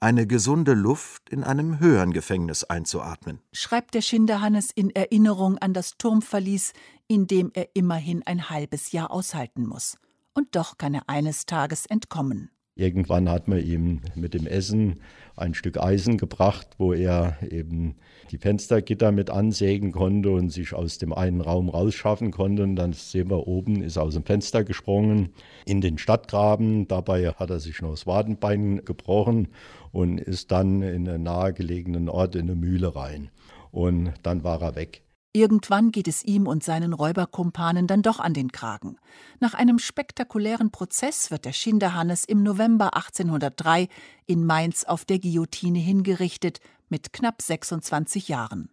eine 0.00 0.26
gesunde 0.26 0.72
Luft 0.72 1.28
in 1.30 1.44
einem 1.44 1.78
höheren 1.78 2.12
Gefängnis 2.12 2.64
einzuatmen. 2.64 3.40
Schreibt 3.52 3.94
der 3.94 4.00
Schinderhannes 4.00 4.70
in 4.70 4.90
Erinnerung 4.90 5.58
an 5.58 5.74
das 5.74 5.96
Turmverlies, 5.98 6.72
in 7.06 7.26
dem 7.26 7.50
er 7.54 7.68
immerhin 7.74 8.22
ein 8.26 8.48
halbes 8.48 8.92
Jahr 8.92 9.10
aushalten 9.10 9.66
muss. 9.66 9.98
Und 10.32 10.56
doch 10.56 10.78
kann 10.78 10.94
er 10.94 11.08
eines 11.08 11.44
Tages 11.44 11.86
entkommen. 11.86 12.50
Irgendwann 12.80 13.28
hat 13.28 13.46
man 13.46 13.62
ihm 13.62 14.00
mit 14.14 14.32
dem 14.32 14.46
Essen 14.46 15.00
ein 15.36 15.52
Stück 15.52 15.76
Eisen 15.76 16.16
gebracht, 16.16 16.66
wo 16.78 16.94
er 16.94 17.36
eben 17.50 17.96
die 18.30 18.38
Fenstergitter 18.38 19.12
mit 19.12 19.28
ansägen 19.28 19.92
konnte 19.92 20.30
und 20.30 20.48
sich 20.48 20.72
aus 20.72 20.96
dem 20.96 21.12
einen 21.12 21.42
Raum 21.42 21.68
rausschaffen 21.68 22.30
konnte. 22.30 22.62
Und 22.62 22.76
dann 22.76 22.94
sehen 22.94 23.28
wir 23.28 23.46
oben, 23.46 23.82
ist 23.82 23.98
aus 23.98 24.14
dem 24.14 24.24
Fenster 24.24 24.64
gesprungen 24.64 25.28
in 25.66 25.82
den 25.82 25.98
Stadtgraben. 25.98 26.88
Dabei 26.88 27.32
hat 27.32 27.50
er 27.50 27.60
sich 27.60 27.82
noch 27.82 27.90
das 27.90 28.06
Wadenbein 28.06 28.82
gebrochen 28.86 29.48
und 29.92 30.18
ist 30.18 30.50
dann 30.50 30.80
in 30.80 31.06
einen 31.06 31.24
nahegelegenen 31.24 32.08
Ort 32.08 32.34
in 32.34 32.48
eine 32.48 32.54
Mühle 32.54 32.96
rein. 32.96 33.28
Und 33.72 34.14
dann 34.22 34.42
war 34.42 34.62
er 34.62 34.74
weg. 34.74 35.02
Irgendwann 35.32 35.92
geht 35.92 36.08
es 36.08 36.24
ihm 36.24 36.48
und 36.48 36.64
seinen 36.64 36.92
Räuberkumpanen 36.92 37.86
dann 37.86 38.02
doch 38.02 38.18
an 38.18 38.34
den 38.34 38.50
Kragen. 38.50 38.96
Nach 39.38 39.54
einem 39.54 39.78
spektakulären 39.78 40.72
Prozess 40.72 41.30
wird 41.30 41.44
der 41.44 41.52
Schinderhannes 41.52 42.24
im 42.24 42.42
November 42.42 42.94
1803 42.96 43.88
in 44.26 44.44
Mainz 44.44 44.82
auf 44.82 45.04
der 45.04 45.20
Guillotine 45.20 45.78
hingerichtet 45.78 46.58
mit 46.88 47.12
knapp 47.12 47.42
26 47.42 48.26
Jahren. 48.26 48.70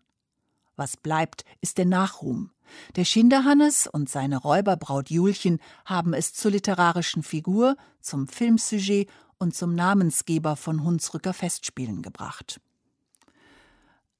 Was 0.75 0.97
bleibt, 0.97 1.45
ist 1.61 1.77
der 1.77 1.85
Nachruhm. 1.85 2.51
Der 2.95 3.05
Schinderhannes 3.05 3.85
und 3.85 4.09
seine 4.09 4.37
Räuberbraut 4.37 5.11
Julchen 5.11 5.59
haben 5.85 6.13
es 6.13 6.33
zur 6.33 6.51
literarischen 6.51 7.21
Figur, 7.21 7.77
zum 8.01 8.27
Filmsujet 8.27 9.09
und 9.37 9.55
zum 9.55 9.75
Namensgeber 9.75 10.55
von 10.55 10.83
Hunsrücker 10.83 11.33
Festspielen 11.33 12.01
gebracht. 12.01 12.59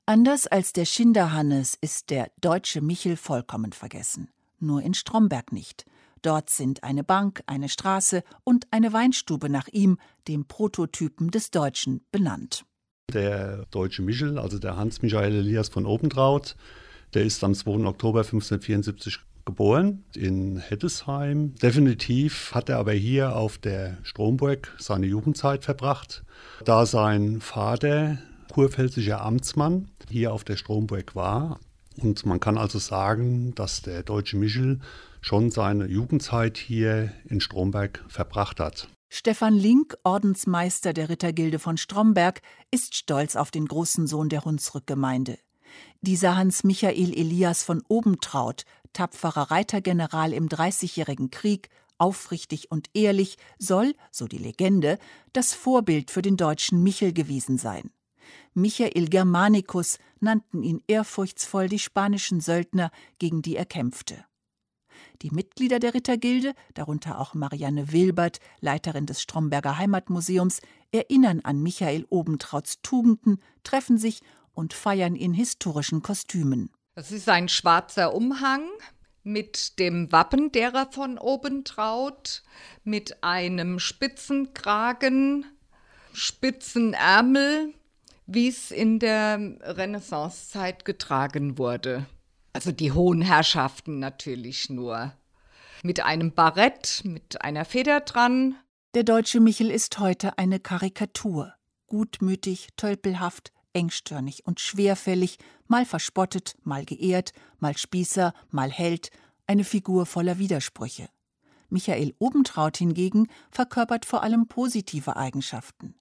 Anders 0.10 0.48
als 0.48 0.72
der 0.72 0.86
Schinderhannes 0.86 1.78
ist 1.82 2.12
der 2.12 2.32
deutsche 2.40 2.80
Michel 2.80 3.18
vollkommen 3.18 3.74
vergessen. 3.74 4.30
Nur 4.58 4.82
in 4.82 4.94
Stromberg 4.94 5.52
nicht. 5.52 5.86
Dort 6.22 6.50
sind 6.50 6.82
eine 6.86 7.04
Bank, 7.04 7.44
eine 7.46 7.68
Straße 7.68 8.24
und 8.46 8.68
eine 8.72 8.94
Weinstube 8.94 9.50
nach 9.50 9.68
ihm, 9.68 9.98
dem 10.30 10.46
Prototypen 10.46 11.30
des 11.30 11.52
Deutschen, 11.52 12.06
benannt. 12.14 12.64
Der 13.12 13.66
deutsche 13.66 14.02
Michel, 14.02 14.40
also 14.40 14.60
der 14.60 14.78
Hans-Michael 14.78 15.36
Elias 15.36 15.68
von 15.68 15.86
Obentraut, 15.86 16.56
der 17.14 17.26
ist 17.26 17.44
am 17.44 17.54
2. 17.54 17.86
Oktober 17.86 18.22
1574 18.22 19.20
geboren 19.44 20.06
in 20.16 20.56
Hettesheim. 20.56 21.54
Definitiv 21.56 22.56
hat 22.56 22.70
er 22.70 22.78
aber 22.78 22.94
hier 22.94 23.36
auf 23.36 23.58
der 23.58 23.98
Stromburg 24.04 24.74
seine 24.80 25.08
Jugendzeit 25.08 25.66
verbracht, 25.66 26.24
da 26.64 26.86
sein 26.86 27.42
Vater 27.42 28.20
kurpfälzischer 28.54 29.22
Amtsmann 29.22 29.90
hier 30.10 30.34
auf 30.34 30.44
der 30.44 30.58
Stromburg 30.58 31.16
war. 31.16 31.60
Und 32.02 32.26
man 32.26 32.40
kann 32.40 32.58
also 32.58 32.80
sagen, 32.80 33.56
dass 33.56 33.82
der 33.82 34.04
deutsche 34.04 34.38
Michel 34.38 34.80
schon 35.22 35.50
seine 35.52 35.88
Jugendzeit 35.88 36.58
hier 36.58 37.12
in 37.26 37.42
Stromberg 37.42 38.04
verbracht 38.08 38.60
hat. 38.60 38.88
Stefan 39.10 39.56
Link, 39.56 39.98
Ordensmeister 40.04 40.94
der 40.94 41.10
Rittergilde 41.10 41.60
von 41.60 41.78
Stromberg, 41.78 42.42
ist 42.72 42.96
stolz 42.96 43.36
auf 43.36 43.52
den 43.52 43.66
großen 43.66 44.06
Sohn 44.06 44.30
der 44.30 44.44
Hunsrückgemeinde. 44.44 45.40
Dieser 46.02 46.36
Hans 46.36 46.64
Michael 46.64 47.18
Elias 47.18 47.64
von 47.64 47.82
Obentraut, 47.88 48.64
tapferer 48.94 49.50
Reitergeneral 49.50 50.34
im 50.34 50.50
Dreißigjährigen 50.50 51.32
Krieg, 51.32 51.70
aufrichtig 51.98 52.70
und 52.70 52.90
ehrlich, 52.94 53.38
soll, 53.58 53.96
so 54.12 54.28
die 54.28 54.38
Legende, 54.38 55.00
das 55.34 55.54
Vorbild 55.54 56.12
für 56.12 56.22
den 56.22 56.38
deutschen 56.38 56.84
Michel 56.84 57.14
gewesen 57.14 57.58
sein. 57.58 57.90
Michael 58.54 59.08
Germanicus 59.08 60.00
nannten 60.20 60.64
ihn 60.64 60.82
ehrfurchtsvoll 60.88 61.70
die 61.70 61.80
spanischen 61.80 62.42
Söldner, 62.42 62.92
gegen 63.20 63.42
die 63.42 63.56
er 63.56 63.66
kämpfte. 63.66 64.26
Die 65.22 65.32
Mitglieder 65.32 65.80
der 65.80 65.94
Rittergilde, 65.94 66.54
darunter 66.74 67.20
auch 67.20 67.34
Marianne 67.34 67.92
Wilbert, 67.92 68.40
Leiterin 68.60 69.06
des 69.06 69.22
Stromberger 69.22 69.78
Heimatmuseums, 69.78 70.62
erinnern 70.92 71.42
an 71.42 71.62
Michael 71.62 72.06
Obentrauts 72.10 72.82
Tugenden, 72.82 73.42
treffen 73.64 73.98
sich 73.98 74.22
und 74.54 74.74
feiern 74.74 75.16
in 75.16 75.34
historischen 75.34 76.02
Kostümen. 76.02 76.72
Das 76.96 77.12
ist 77.12 77.30
ein 77.30 77.50
schwarzer 77.50 78.14
Umhang 78.16 78.64
mit 79.24 79.78
dem 79.78 80.12
Wappen 80.12 80.52
derer 80.52 80.92
von 80.92 81.18
Obentraut, 81.18 82.44
mit 82.84 83.24
einem 83.24 83.80
Spitzenkragen, 83.80 85.46
spitzen 86.14 86.94
Ärmel, 86.94 87.74
wie 88.28 88.50
es 88.50 88.72
in 88.72 89.00
der 89.00 89.40
Renaissancezeit 89.62 90.86
getragen 90.86 91.58
wurde. 91.58 92.06
Also 92.54 92.72
die 92.72 92.92
hohen 92.92 93.22
Herrschaften 93.22 94.00
natürlich 94.00 94.70
nur. 94.70 95.14
Mit 95.84 96.02
einem 96.02 96.34
Barett, 96.34 97.02
mit 97.06 97.42
einer 97.42 97.66
Feder 97.66 98.02
dran. 98.02 98.56
Der 98.94 99.04
deutsche 99.04 99.40
Michel 99.40 99.72
ist 99.72 100.00
heute 100.00 100.38
eine 100.38 100.60
Karikatur. 100.60 101.54
Gutmütig, 101.88 102.70
tölpelhaft, 102.76 103.54
engstirnig 103.74 104.46
und 104.46 104.60
schwerfällig, 104.60 105.38
mal 105.68 105.86
verspottet, 105.86 106.56
mal 106.64 106.84
geehrt, 106.84 107.32
mal 107.60 107.78
Spießer, 107.78 108.34
mal 108.50 108.72
Held, 108.72 109.12
eine 109.46 109.64
Figur 109.64 110.06
voller 110.06 110.38
Widersprüche. 110.38 111.08
Michael 111.70 112.14
Obentraut 112.20 112.78
hingegen 112.78 113.28
verkörpert 113.52 114.06
vor 114.06 114.24
allem 114.24 114.48
positive 114.48 115.16
Eigenschaften. 115.16 115.96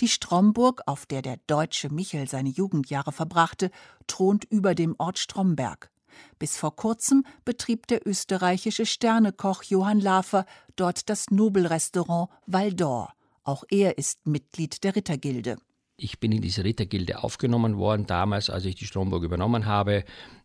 Die 0.00 0.08
Stromburg, 0.08 0.82
auf 0.86 1.06
der 1.06 1.22
der 1.22 1.38
deutsche 1.46 1.92
Michel 1.92 2.28
seine 2.28 2.50
Jugendjahre 2.50 3.12
verbrachte, 3.12 3.70
thront 4.06 4.44
über 4.44 4.74
dem 4.74 4.94
Ort 4.98 5.18
Stromberg. 5.18 5.90
Bis 6.38 6.56
vor 6.56 6.74
kurzem 6.76 7.24
betrieb 7.44 7.86
der 7.86 8.06
österreichische 8.06 8.86
Sternekoch 8.86 9.62
Johann 9.64 10.00
Lafer 10.00 10.46
dort 10.76 11.08
das 11.08 11.30
Nobelrestaurant 11.30 12.30
Val 12.46 12.68
d'Or. 12.68 13.08
Auch 13.44 13.64
er 13.70 13.98
ist 13.98 14.26
Mitglied 14.26 14.82
der 14.82 14.96
Rittergilde. 14.96 15.56
Ich 15.98 16.20
bin 16.20 16.30
in 16.30 16.42
diese 16.42 16.62
Rittergilde 16.62 17.24
aufgenommen 17.24 17.78
worden, 17.78 18.06
damals, 18.06 18.50
als 18.50 18.66
ich 18.66 18.74
die 18.74 18.84
Stromburg 18.84 19.22
übernommen 19.24 19.64
habe. 19.64 20.04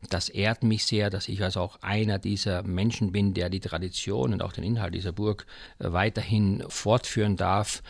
Das 0.09 0.29
ehrt 0.29 0.63
mich 0.63 0.85
sehr, 0.85 1.09
dass 1.09 1.27
ich 1.27 1.43
also 1.43 1.59
auch 1.59 1.81
einer 1.81 2.19
dieser 2.19 2.63
Menschen 2.63 3.11
bin, 3.11 3.33
der 3.33 3.49
die 3.49 3.59
Tradition 3.59 4.31
und 4.31 4.41
auch 4.41 4.53
den 4.53 4.63
Inhalt 4.63 4.93
dieser 4.93 5.11
Burg 5.11 5.45
weiterhin 5.77 6.63
fortführen 6.69 7.35
darf. 7.35 7.83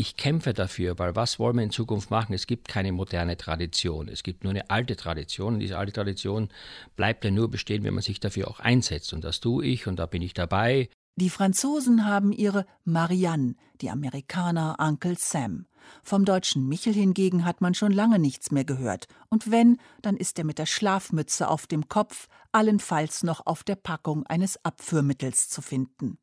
Ich 0.00 0.16
kämpfe 0.16 0.54
dafür, 0.54 0.96
weil 1.00 1.16
was 1.16 1.40
wollen 1.40 1.56
wir 1.56 1.64
in 1.64 1.72
Zukunft 1.72 2.12
machen? 2.12 2.32
Es 2.32 2.46
gibt 2.46 2.68
keine 2.68 2.92
moderne 2.92 3.36
Tradition, 3.36 4.06
es 4.06 4.22
gibt 4.22 4.44
nur 4.44 4.52
eine 4.52 4.70
alte 4.70 4.94
Tradition 4.94 5.54
und 5.54 5.58
diese 5.58 5.76
alte 5.76 5.90
Tradition 5.90 6.50
bleibt 6.94 7.24
ja 7.24 7.32
nur 7.32 7.50
bestehen, 7.50 7.82
wenn 7.82 7.94
man 7.94 8.04
sich 8.04 8.20
dafür 8.20 8.46
auch 8.46 8.60
einsetzt 8.60 9.12
und 9.12 9.24
das 9.24 9.40
tue 9.40 9.66
ich 9.66 9.88
und 9.88 9.96
da 9.96 10.06
bin 10.06 10.22
ich 10.22 10.34
dabei. 10.34 10.88
Die 11.16 11.30
Franzosen 11.30 12.06
haben 12.06 12.30
ihre 12.30 12.64
Marianne, 12.84 13.56
die 13.80 13.90
Amerikaner 13.90 14.76
Uncle 14.78 15.18
Sam. 15.18 15.66
Vom 16.04 16.24
deutschen 16.24 16.68
Michel 16.68 16.94
hingegen 16.94 17.44
hat 17.44 17.60
man 17.60 17.74
schon 17.74 17.90
lange 17.90 18.20
nichts 18.20 18.52
mehr 18.52 18.64
gehört. 18.64 19.08
Und 19.30 19.50
wenn, 19.50 19.78
dann 20.00 20.16
ist 20.16 20.38
er 20.38 20.44
mit 20.44 20.60
der 20.60 20.66
Schlafmütze 20.66 21.48
auf 21.48 21.66
dem 21.66 21.88
Kopf, 21.88 22.28
allenfalls 22.52 23.24
noch 23.24 23.46
auf 23.46 23.64
der 23.64 23.74
Packung 23.74 24.24
eines 24.26 24.64
Abführmittels 24.64 25.48
zu 25.48 25.60
finden. 25.60 26.18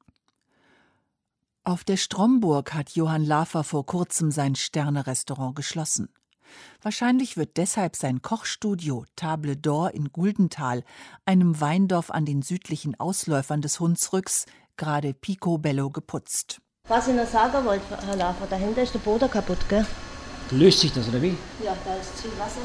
Auf 1.67 1.83
der 1.83 1.97
Stromburg 1.97 2.75
hat 2.75 2.91
Johann 2.91 3.25
Lafer 3.25 3.63
vor 3.63 3.87
kurzem 3.87 4.29
sein 4.29 4.53
Sternerestaurant 4.53 5.55
geschlossen. 5.55 6.09
Wahrscheinlich 6.83 7.37
wird 7.37 7.57
deshalb 7.57 7.95
sein 7.95 8.21
Kochstudio 8.21 9.03
Table 9.15 9.53
d'Or 9.53 9.89
in 9.89 10.11
Guldental, 10.11 10.83
einem 11.25 11.59
Weindorf 11.59 12.11
an 12.11 12.23
den 12.23 12.43
südlichen 12.43 12.99
Ausläufern 12.99 13.61
des 13.61 13.79
Hunsrücks, 13.79 14.45
gerade 14.77 15.15
picobello 15.15 15.89
geputzt. 15.89 16.61
Was 16.87 17.07
ich 17.07 17.15
noch 17.15 17.25
sagen 17.25 17.65
wollte, 17.65 17.97
Herr 18.05 18.15
Lafer, 18.15 18.45
dahinter 18.45 18.83
ist 18.83 18.93
der 18.93 18.99
Boden 18.99 19.31
kaputt, 19.31 19.67
gell? 19.67 19.87
Löst 20.51 20.81
sich 20.81 20.93
das, 20.93 21.09
oder 21.09 21.19
wie? 21.19 21.35
Ja, 21.63 21.75
da 21.83 21.95
ist 21.95 22.15
zu 22.15 22.29
viel 22.29 22.39
Wasser. 22.39 22.61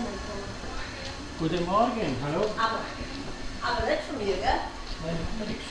Guten 1.38 1.64
Morgen, 1.64 2.16
hallo? 2.22 2.44
Aber, 2.58 2.80
aber 3.62 3.86
nicht 3.86 4.02
von 4.02 4.18
mir, 4.18 4.36
gell? 4.36 4.60
Nein, 5.06 5.16
nichts. 5.48 5.64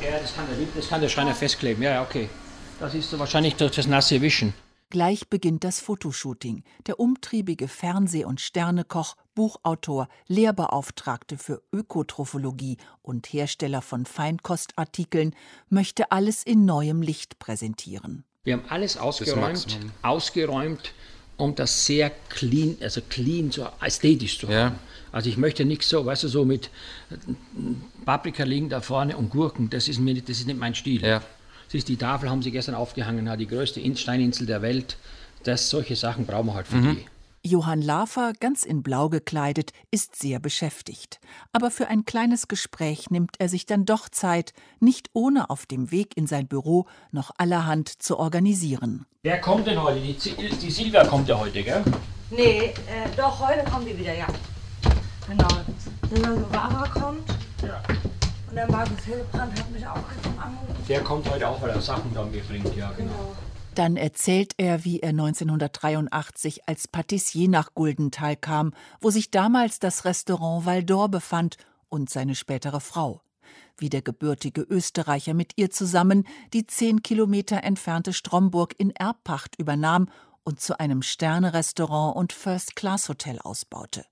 Ja, 0.00 0.18
das 0.20 0.34
kann, 0.34 0.46
der, 0.46 0.66
das 0.74 0.88
kann 0.88 1.00
der 1.00 1.08
Schreiner 1.08 1.34
festkleben. 1.34 1.82
Ja, 1.82 1.90
ja, 1.90 2.02
okay. 2.02 2.28
Das 2.80 2.94
ist 2.94 3.10
so 3.10 3.18
wahrscheinlich 3.18 3.56
durch 3.56 3.72
das 3.72 3.86
nasse 3.86 4.20
Wischen. 4.20 4.54
Gleich 4.90 5.28
beginnt 5.28 5.64
das 5.64 5.80
Fotoshooting. 5.80 6.62
Der 6.86 6.98
umtriebige 6.98 7.68
Fernseh- 7.68 8.24
und 8.24 8.40
Sternekoch, 8.40 9.16
Buchautor, 9.34 10.08
Lehrbeauftragte 10.28 11.36
für 11.36 11.62
Ökotrophologie 11.72 12.78
und 13.02 13.26
Hersteller 13.26 13.82
von 13.82 14.06
Feinkostartikeln 14.06 15.34
möchte 15.68 16.10
alles 16.10 16.42
in 16.42 16.64
neuem 16.64 17.02
Licht 17.02 17.38
präsentieren. 17.38 18.24
Wir 18.44 18.54
haben 18.54 18.64
alles 18.70 18.96
ausgeräumt, 18.96 19.78
ausgeräumt, 20.00 20.94
um 21.36 21.54
das 21.54 21.84
sehr 21.84 22.10
clean, 22.30 22.78
also 22.80 23.02
clean, 23.10 23.50
so 23.50 23.66
ästhetisch 23.82 24.38
zu 24.38 24.46
haben. 24.46 24.54
Ja. 24.54 24.78
Also 25.12 25.28
ich 25.28 25.36
möchte 25.36 25.66
nichts 25.66 25.90
so, 25.90 26.06
weißt 26.06 26.22
du, 26.22 26.28
so 26.28 26.46
mit 26.46 26.70
Paprika 28.08 28.42
liegen 28.44 28.70
da 28.70 28.80
vorne 28.80 29.18
und 29.18 29.28
Gurken, 29.28 29.68
das 29.68 29.86
ist, 29.86 30.00
mir 30.00 30.14
nicht, 30.14 30.30
das 30.30 30.38
ist 30.38 30.46
nicht 30.46 30.58
mein 30.58 30.74
Stil. 30.74 31.04
Ja. 31.04 31.20
Siehst, 31.66 31.88
die 31.88 31.98
Tafel 31.98 32.30
haben 32.30 32.40
sie 32.40 32.50
gestern 32.50 32.74
aufgehangen, 32.74 33.30
die 33.36 33.46
größte 33.46 33.82
Steininsel 33.96 34.46
der 34.46 34.62
Welt. 34.62 34.96
Das, 35.44 35.68
solche 35.68 35.94
Sachen 35.94 36.24
brauchen 36.24 36.46
wir 36.46 36.54
halt 36.54 36.68
für 36.68 36.76
mhm. 36.76 36.96
die. 36.96 37.06
Johann 37.46 37.82
Lafer, 37.82 38.32
ganz 38.40 38.64
in 38.64 38.82
Blau 38.82 39.10
gekleidet, 39.10 39.72
ist 39.90 40.16
sehr 40.16 40.40
beschäftigt. 40.40 41.20
Aber 41.52 41.70
für 41.70 41.88
ein 41.88 42.06
kleines 42.06 42.48
Gespräch 42.48 43.10
nimmt 43.10 43.36
er 43.40 43.50
sich 43.50 43.66
dann 43.66 43.84
doch 43.84 44.08
Zeit, 44.08 44.54
nicht 44.80 45.10
ohne 45.12 45.50
auf 45.50 45.66
dem 45.66 45.90
Weg 45.90 46.16
in 46.16 46.26
sein 46.26 46.48
Büro 46.48 46.86
noch 47.10 47.32
allerhand 47.36 47.90
zu 47.90 48.18
organisieren. 48.18 49.04
Wer 49.22 49.38
kommt 49.38 49.66
denn 49.66 49.82
heute? 49.82 50.00
Die, 50.00 50.14
die 50.14 50.70
Silvia 50.70 51.04
kommt 51.04 51.28
ja 51.28 51.38
heute, 51.38 51.62
gell? 51.62 51.84
Nee, 52.30 52.68
äh, 52.68 52.74
doch, 53.18 53.46
heute 53.46 53.70
kommt 53.70 53.86
die 53.86 53.98
wieder, 53.98 54.14
ja. 54.14 54.28
Genau. 55.28 55.48
Der 56.10 56.24
Silvia 56.24 56.90
kommt. 56.94 57.37
Ja. 57.62 57.82
Und 58.48 58.54
der 58.54 58.70
Markus 58.70 59.04
Hildebrand 59.04 59.58
hat 59.58 59.70
mich 59.70 59.86
auch 59.86 59.96
gestern 60.14 60.38
angerufen. 60.38 60.84
Der 60.88 61.00
kommt 61.02 61.30
heute 61.30 61.48
auch, 61.48 61.60
weil 61.60 61.70
er 61.70 61.80
Sachen 61.80 62.14
dann 62.14 62.30
mitbringt, 62.30 62.74
ja, 62.76 62.90
genau. 62.92 63.10
genau. 63.10 63.36
Dann 63.74 63.96
erzählt 63.96 64.54
er, 64.56 64.84
wie 64.84 65.00
er 65.00 65.10
1983 65.10 66.66
als 66.68 66.88
Patissier 66.88 67.48
nach 67.48 67.74
Guldenthal 67.74 68.34
kam, 68.36 68.72
wo 69.00 69.10
sich 69.10 69.30
damals 69.30 69.78
das 69.78 70.04
Restaurant 70.04 70.66
Val 70.66 70.80
d'Or 70.80 71.08
befand 71.08 71.58
und 71.88 72.10
seine 72.10 72.34
spätere 72.34 72.80
Frau. 72.80 73.22
Wie 73.76 73.88
der 73.88 74.02
gebürtige 74.02 74.62
Österreicher 74.62 75.32
mit 75.34 75.52
ihr 75.56 75.70
zusammen 75.70 76.26
die 76.52 76.66
zehn 76.66 77.02
Kilometer 77.02 77.62
entfernte 77.62 78.12
Stromburg 78.12 78.74
in 78.78 78.90
Erbpacht 78.90 79.56
übernahm 79.60 80.08
und 80.42 80.60
zu 80.60 80.80
einem 80.80 81.02
Sternerestaurant 81.02 82.16
und 82.16 82.32
First-Class-Hotel 82.32 83.38
ausbaute. 83.38 84.04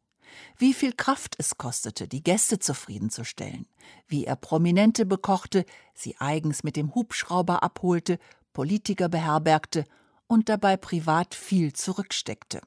Wie 0.58 0.74
viel 0.74 0.92
Kraft 0.92 1.34
es 1.38 1.58
kostete, 1.58 2.08
die 2.08 2.22
Gäste 2.22 2.58
zufriedenzustellen, 2.58 3.66
wie 4.06 4.24
er 4.24 4.36
Prominente 4.36 5.06
bekochte, 5.06 5.64
sie 5.94 6.16
eigens 6.18 6.64
mit 6.64 6.76
dem 6.76 6.94
Hubschrauber 6.94 7.62
abholte, 7.62 8.18
Politiker 8.52 9.08
beherbergte 9.08 9.84
und 10.26 10.48
dabei 10.48 10.76
privat 10.76 11.34
viel 11.34 11.72
zurücksteckte. 11.72 12.60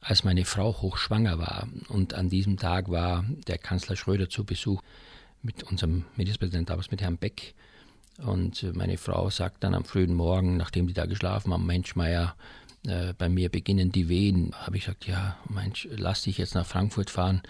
Als 0.00 0.24
meine 0.24 0.44
Frau 0.44 0.80
hochschwanger 0.82 1.38
war 1.38 1.68
und 1.88 2.14
an 2.14 2.28
diesem 2.28 2.58
Tag 2.58 2.90
war 2.90 3.24
der 3.46 3.58
Kanzler 3.58 3.96
Schröder 3.96 4.28
zu 4.28 4.44
Besuch 4.44 4.82
mit 5.42 5.62
unserem 5.64 6.04
Ministerpräsidenten 6.16 6.66
damals 6.66 6.90
mit 6.90 7.00
Herrn 7.00 7.16
Beck 7.16 7.54
und 8.18 8.74
meine 8.74 8.96
Frau 8.96 9.28
sagt 9.30 9.62
dann 9.64 9.74
am 9.74 9.84
frühen 9.84 10.14
Morgen, 10.14 10.56
nachdem 10.56 10.86
die 10.86 10.94
da 10.94 11.06
geschlafen 11.06 11.52
haben, 11.52 11.66
Mensch, 11.66 11.96
Meier, 11.96 12.34
äh, 12.86 13.14
bei 13.16 13.28
mir 13.28 13.48
beginnen 13.48 13.92
die 13.92 14.08
Wehen. 14.08 14.52
Habe 14.54 14.76
ich 14.76 14.84
gesagt, 14.84 15.06
ja, 15.06 15.36
Mensch, 15.48 15.88
lass 15.90 16.22
dich 16.22 16.38
jetzt 16.38 16.54
nach 16.54 16.66
Frankfurt 16.66 17.10
fahren. 17.10 17.42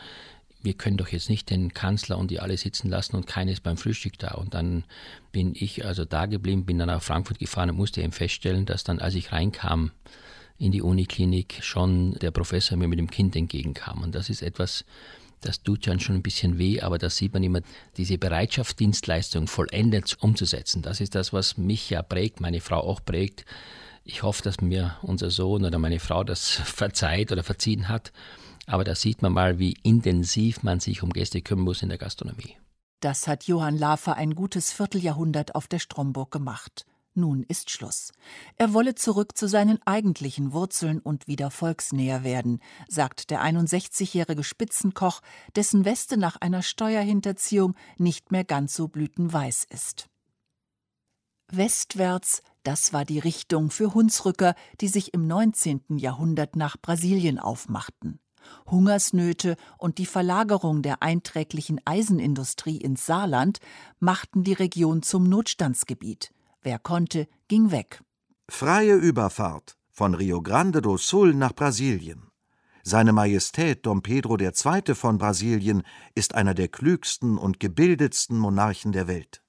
Wir 0.62 0.74
können 0.74 0.96
doch 0.96 1.08
jetzt 1.08 1.30
nicht 1.30 1.50
den 1.50 1.74
Kanzler 1.74 2.18
und 2.18 2.30
die 2.30 2.40
alle 2.40 2.56
sitzen 2.56 2.88
lassen 2.88 3.14
und 3.16 3.26
keines 3.26 3.60
beim 3.60 3.76
Frühstück 3.76 4.18
da. 4.18 4.32
Und 4.32 4.54
dann 4.54 4.84
bin 5.30 5.54
ich 5.54 5.84
also 5.84 6.04
da 6.04 6.26
geblieben, 6.26 6.66
bin 6.66 6.78
dann 6.78 6.88
nach 6.88 7.02
Frankfurt 7.02 7.38
gefahren 7.38 7.70
und 7.70 7.76
musste 7.76 8.02
eben 8.02 8.12
feststellen, 8.12 8.66
dass 8.66 8.82
dann, 8.82 8.98
als 8.98 9.14
ich 9.14 9.32
reinkam 9.32 9.92
in 10.58 10.72
die 10.72 10.82
Uniklinik, 10.82 11.58
schon 11.62 12.14
der 12.14 12.30
Professor 12.30 12.76
mir 12.76 12.88
mit 12.88 12.98
dem 12.98 13.10
Kind 13.10 13.36
entgegenkam. 13.36 14.02
Und 14.02 14.14
das 14.14 14.30
ist 14.30 14.42
etwas, 14.42 14.84
das 15.42 15.62
tut 15.62 15.86
dann 15.86 16.00
schon 16.00 16.16
ein 16.16 16.22
bisschen 16.22 16.58
weh, 16.58 16.80
aber 16.80 16.98
da 16.98 17.10
sieht 17.10 17.34
man 17.34 17.42
immer, 17.42 17.60
diese 17.96 18.18
Bereitschaftsdienstleistung 18.18 19.46
vollendet 19.46 20.16
umzusetzen. 20.20 20.82
Das 20.82 21.00
ist 21.00 21.14
das, 21.14 21.32
was 21.32 21.58
mich 21.58 21.90
ja 21.90 22.02
prägt, 22.02 22.40
meine 22.40 22.60
Frau 22.60 22.80
auch 22.80 23.04
prägt. 23.04 23.44
Ich 24.08 24.22
hoffe, 24.22 24.42
dass 24.42 24.60
mir 24.60 24.96
unser 25.02 25.30
Sohn 25.30 25.64
oder 25.64 25.80
meine 25.80 25.98
Frau 25.98 26.22
das 26.22 26.48
verzeiht 26.64 27.32
oder 27.32 27.42
verziehen 27.42 27.88
hat. 27.88 28.12
Aber 28.66 28.84
da 28.84 28.94
sieht 28.94 29.20
man 29.20 29.32
mal, 29.32 29.58
wie 29.58 29.76
intensiv 29.82 30.62
man 30.62 30.80
sich 30.80 31.02
um 31.02 31.10
Gäste 31.10 31.42
kümmern 31.42 31.64
muss 31.64 31.82
in 31.82 31.88
der 31.88 31.98
Gastronomie. 31.98 32.56
Das 33.00 33.28
hat 33.28 33.44
Johann 33.44 33.76
Lafer 33.76 34.16
ein 34.16 34.34
gutes 34.34 34.72
Vierteljahrhundert 34.72 35.54
auf 35.54 35.66
der 35.66 35.80
Stromburg 35.80 36.30
gemacht. 36.30 36.86
Nun 37.14 37.44
ist 37.44 37.70
Schluss. 37.70 38.12
Er 38.56 38.74
wolle 38.74 38.94
zurück 38.94 39.36
zu 39.36 39.48
seinen 39.48 39.80
eigentlichen 39.86 40.52
Wurzeln 40.52 41.00
und 41.00 41.26
wieder 41.26 41.50
volksnäher 41.50 42.24
werden, 42.24 42.60
sagt 42.88 43.30
der 43.30 43.42
61-jährige 43.42 44.44
Spitzenkoch, 44.44 45.20
dessen 45.56 45.84
Weste 45.84 46.16
nach 46.16 46.36
einer 46.36 46.62
Steuerhinterziehung 46.62 47.74
nicht 47.96 48.32
mehr 48.32 48.44
ganz 48.44 48.74
so 48.74 48.88
blütenweiß 48.88 49.64
ist. 49.70 50.08
Westwärts, 51.48 52.42
das 52.66 52.92
war 52.92 53.04
die 53.04 53.20
Richtung 53.20 53.70
für 53.70 53.94
Hunsrücker, 53.94 54.54
die 54.80 54.88
sich 54.88 55.14
im 55.14 55.26
19. 55.26 55.98
Jahrhundert 55.98 56.56
nach 56.56 56.76
Brasilien 56.76 57.38
aufmachten. 57.38 58.18
Hungersnöte 58.68 59.56
und 59.78 59.98
die 59.98 60.06
Verlagerung 60.06 60.82
der 60.82 61.02
einträglichen 61.02 61.80
Eisenindustrie 61.84 62.78
ins 62.78 63.06
Saarland 63.06 63.58
machten 64.00 64.42
die 64.42 64.52
Region 64.52 65.02
zum 65.02 65.28
Notstandsgebiet. 65.28 66.32
Wer 66.62 66.78
konnte, 66.78 67.28
ging 67.48 67.70
weg. 67.70 68.02
Freie 68.48 68.94
Überfahrt 68.94 69.76
von 69.90 70.14
Rio 70.14 70.42
Grande 70.42 70.82
do 70.82 70.96
Sul 70.96 71.34
nach 71.34 71.54
Brasilien. 71.54 72.28
Seine 72.82 73.12
Majestät 73.12 73.86
Dom 73.86 74.02
Pedro 74.02 74.36
II. 74.38 74.94
von 74.94 75.18
Brasilien 75.18 75.82
ist 76.14 76.34
einer 76.34 76.54
der 76.54 76.68
klügsten 76.68 77.38
und 77.38 77.58
gebildetsten 77.60 78.38
Monarchen 78.38 78.92
der 78.92 79.08
Welt. 79.08 79.42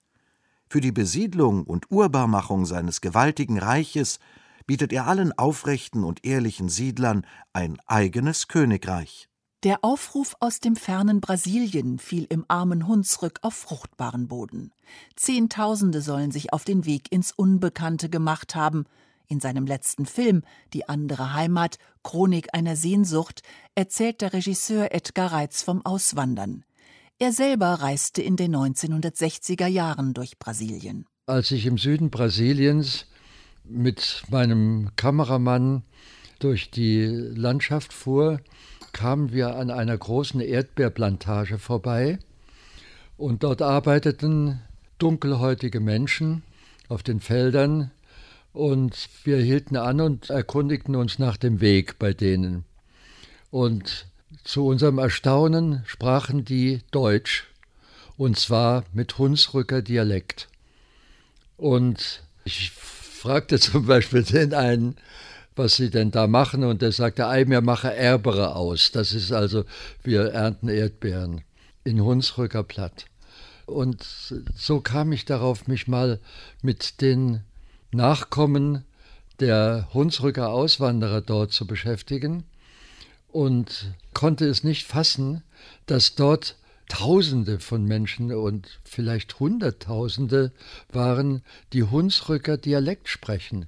Für 0.70 0.82
die 0.82 0.92
Besiedlung 0.92 1.64
und 1.64 1.90
Urbarmachung 1.92 2.66
seines 2.66 3.00
gewaltigen 3.00 3.58
Reiches 3.58 4.20
bietet 4.66 4.92
er 4.92 5.08
allen 5.08 5.32
aufrechten 5.38 6.04
und 6.04 6.26
ehrlichen 6.26 6.68
Siedlern 6.68 7.26
ein 7.54 7.78
eigenes 7.86 8.50
Königreich. 8.50 9.30
Der 9.64 9.84
Aufruf 9.84 10.36
aus 10.40 10.60
dem 10.60 10.76
fernen 10.76 11.20
Brasilien 11.20 11.98
fiel 11.98 12.28
im 12.30 12.46
armen 12.48 12.86
Hunsrück 12.86 13.40
auf 13.42 13.56
fruchtbaren 13.56 14.28
Boden. 14.28 14.72
Zehntausende 15.16 16.02
sollen 16.02 16.32
sich 16.32 16.54
auf 16.54 16.64
den 16.64 16.86
Weg 16.86 17.12
ins 17.12 17.32
Unbekannte 17.32 18.10
gemacht 18.10 18.54
haben. 18.54 18.86
In 19.28 19.40
seinem 19.40 19.66
letzten 19.66 20.06
Film 20.06 20.44
Die 20.74 20.88
andere 20.88 21.34
Heimat, 21.34 21.80
Chronik 22.04 22.54
einer 22.54 22.76
Sehnsucht, 22.76 23.42
erzählt 23.74 24.22
der 24.22 24.34
Regisseur 24.34 24.92
Edgar 24.94 25.32
Reitz 25.32 25.64
vom 25.64 25.84
Auswandern. 25.86 26.64
Er 27.20 27.32
selber 27.32 27.74
reiste 27.74 28.22
in 28.22 28.36
den 28.36 28.56
1960er 28.56 29.66
Jahren 29.66 30.14
durch 30.14 30.38
Brasilien. 30.38 31.08
Als 31.26 31.50
ich 31.50 31.66
im 31.66 31.80
Süden 31.80 32.12
Brasiliens 32.12 33.08
mit 33.64 34.22
meinem 34.30 34.92
Kameramann 34.98 35.82
durch 36.38 36.70
die 36.70 37.06
Landschaft 37.06 37.92
fuhr, 37.92 38.40
kamen 38.92 39.32
wir 39.32 39.56
an 39.56 39.72
einer 39.72 39.98
großen 39.98 40.42
Erdbeerplantage 40.42 41.58
vorbei 41.58 42.20
und 43.18 43.42
dort 43.42 43.64
arbeiteten 43.64 44.62
dunkelhäutige 45.00 45.80
Menschen 45.80 46.44
auf 46.88 47.02
den 47.02 47.20
Feldern 47.20 47.90
und 48.54 49.10
wir 49.24 49.38
hielten 49.38 49.76
an 49.76 50.02
und 50.02 50.30
erkundigten 50.30 50.96
uns 50.96 51.18
nach 51.18 51.38
dem 51.38 51.62
Weg 51.62 51.98
bei 51.98 52.14
denen. 52.14 52.64
Und 53.50 54.06
zu 54.44 54.66
unserem 54.66 54.98
Erstaunen 54.98 55.84
sprachen 55.86 56.44
die 56.44 56.82
Deutsch 56.92 57.46
und 58.18 58.38
zwar 58.38 58.84
mit 58.94 59.18
Hunsrücker 59.18 59.82
Dialekt. 59.82 60.50
Und 61.56 62.24
ich 62.44 62.72
fragte 62.72 63.60
zum 63.60 63.86
Beispiel 63.86 64.24
den 64.24 64.54
einen, 64.54 64.98
was 65.56 65.76
sie 65.76 65.90
denn 65.90 66.12
da 66.12 66.28
machen. 66.28 66.64
Und 66.64 66.84
er 66.84 66.92
sagte, 66.92 67.28
ei, 67.28 67.48
wir 67.48 67.62
machen 67.62 67.92
Erbere 67.92 68.56
aus. 68.56 68.92
Das 68.92 69.14
ist 69.14 69.32
also, 69.32 69.66
wir 70.04 70.32
ernten 70.32 70.70
Erdbeeren 70.70 71.42
in 71.84 72.02
Hunsrücker 72.02 72.64
Platt. 72.64 73.06
Und 73.66 74.06
so 74.56 74.80
kam 74.80 75.12
ich 75.12 75.26
darauf, 75.26 75.68
mich 75.68 75.88
mal 75.88 76.20
mit 76.62 77.02
den 77.02 77.42
Nachkommen 77.92 78.84
der 79.40 79.88
Hunsrücker 79.94 80.50
Auswanderer 80.50 81.22
dort 81.22 81.52
zu 81.52 81.68
beschäftigen 81.68 82.44
und 83.38 83.94
konnte 84.16 84.48
es 84.48 84.64
nicht 84.64 84.88
fassen, 84.88 85.44
dass 85.86 86.16
dort 86.16 86.58
Tausende 86.90 87.60
von 87.60 87.84
Menschen 87.84 88.34
und 88.34 88.80
vielleicht 88.84 89.40
Hunderttausende 89.40 90.54
waren, 90.92 91.44
die 91.72 91.84
Hunsrücker 91.84 92.58
Dialekt 92.58 93.10
sprechen. 93.10 93.68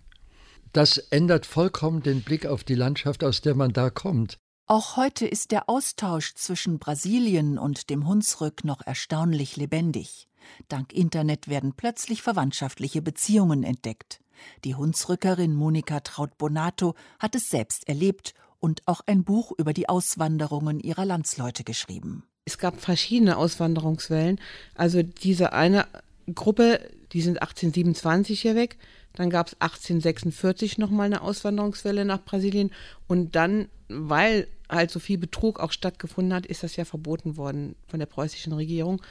Das 0.74 0.98
ändert 0.98 1.46
vollkommen 1.46 2.02
den 2.02 2.24
Blick 2.24 2.48
auf 2.48 2.64
die 2.64 2.74
Landschaft, 2.74 3.24
aus 3.24 3.42
der 3.42 3.54
man 3.54 3.72
da 3.72 3.92
kommt. 3.92 4.38
Auch 4.66 4.98
heute 4.98 5.28
ist 5.28 5.52
der 5.52 5.70
Austausch 5.70 6.34
zwischen 6.34 6.80
Brasilien 6.80 7.60
und 7.60 7.92
dem 7.92 8.08
Hunsrück 8.08 8.64
noch 8.64 8.82
erstaunlich 8.88 9.56
lebendig. 9.56 10.30
Dank 10.68 10.94
Internet 10.94 11.48
werden 11.48 11.74
plötzlich 11.76 12.24
verwandtschaftliche 12.24 13.04
Beziehungen 13.04 13.64
entdeckt. 13.64 14.20
Die 14.64 14.74
Hunsrückerin 14.74 15.54
Monika 15.54 16.00
Traut-Bonato 16.00 16.96
hat 17.20 17.36
es 17.36 17.50
selbst 17.50 17.88
erlebt 17.88 18.34
und 18.60 18.82
auch 18.86 19.02
ein 19.06 19.24
Buch 19.24 19.52
über 19.58 19.74
die 19.74 19.90
Auswanderungen 19.90 20.80
ihrer 20.80 21.06
Landsleute 21.06 21.64
geschrieben. 21.64 22.24
Es 22.46 22.58
gab 22.58 22.82
verschiedene 22.82 23.38
Auswanderungswellen. 23.38 24.40
Also 24.76 25.04
diese 25.04 25.54
eine 25.54 25.86
Gruppe, 26.34 26.80
die 27.14 27.22
sind 27.22 27.42
1827 27.42 28.42
hier 28.42 28.56
weg, 28.56 28.78
dann 29.14 29.30
gab 29.30 29.48
es 29.48 29.54
1846 29.60 30.78
nochmal 30.78 31.08
eine 31.08 31.22
Auswanderungswelle 31.22 32.06
nach 32.06 32.24
Brasilien. 32.24 32.72
Und 33.08 33.36
dann, 33.36 33.70
weil 33.88 34.48
halt 34.70 34.92
so 34.92 35.00
viel 35.00 35.18
Betrug 35.18 35.60
auch 35.60 35.72
stattgefunden 35.72 36.34
hat, 36.34 36.46
ist 36.46 36.64
das 36.64 36.76
ja 36.76 36.86
verboten 36.86 37.38
worden 37.38 37.76
von 37.88 38.00
der 38.00 38.06
preußischen 38.06 38.54
Regierung. 38.54 39.02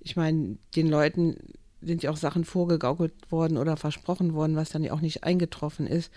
Ich 0.00 0.16
meine, 0.16 0.58
den 0.74 0.88
Leuten 0.88 1.36
sind 1.80 2.02
ja 2.02 2.10
auch 2.10 2.16
Sachen 2.16 2.44
vorgegaukelt 2.44 3.12
worden 3.30 3.58
oder 3.58 3.76
versprochen 3.76 4.34
worden, 4.34 4.56
was 4.56 4.70
dann 4.70 4.84
ja 4.84 4.92
auch 4.92 5.00
nicht 5.00 5.24
eingetroffen 5.24 5.86
ist. 5.86 6.12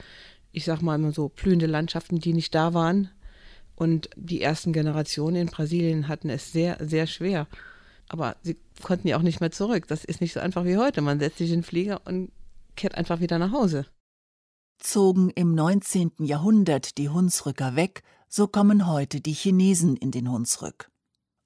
Ich 0.52 0.66
sag 0.66 0.82
mal 0.82 0.96
immer 0.96 1.12
so 1.12 1.30
blühende 1.30 1.68
Landschaften, 1.68 2.20
die 2.20 2.34
nicht 2.34 2.54
da 2.56 2.74
waren. 2.74 3.10
Und 3.76 4.10
die 4.16 4.42
ersten 4.42 4.74
Generationen 4.74 5.36
in 5.38 5.48
Brasilien 5.48 6.08
hatten 6.08 6.30
es 6.30 6.52
sehr, 6.52 6.78
sehr 6.82 7.08
schwer. 7.08 7.48
Aber 8.10 8.36
sie 8.42 8.58
konnten 8.82 9.08
ja 9.08 9.18
auch 9.18 9.22
nicht 9.22 9.40
mehr 9.40 9.52
zurück. 9.52 9.88
Das 9.88 10.04
ist 10.04 10.22
nicht 10.22 10.34
so 10.34 10.40
einfach 10.40 10.66
wie 10.66 10.78
heute. 10.78 11.02
Man 11.02 11.20
setzt 11.20 11.38
sich 11.38 11.50
in 11.50 11.60
den 11.60 11.64
Flieger 11.64 12.02
und 12.06 12.32
kehrt 12.76 12.96
einfach 12.96 13.20
wieder 13.20 13.40
nach 13.40 13.52
Hause. 13.52 13.86
Zogen 14.80 15.30
im 15.30 15.54
19. 15.54 16.12
Jahrhundert 16.20 16.98
die 16.98 17.10
Hunsrücker 17.10 17.76
weg, 17.76 18.02
so 18.30 18.48
kommen 18.48 18.88
heute 18.88 19.20
die 19.20 19.34
Chinesen 19.34 19.98
in 19.98 20.12
den 20.12 20.32
Hunsrück. 20.32 20.90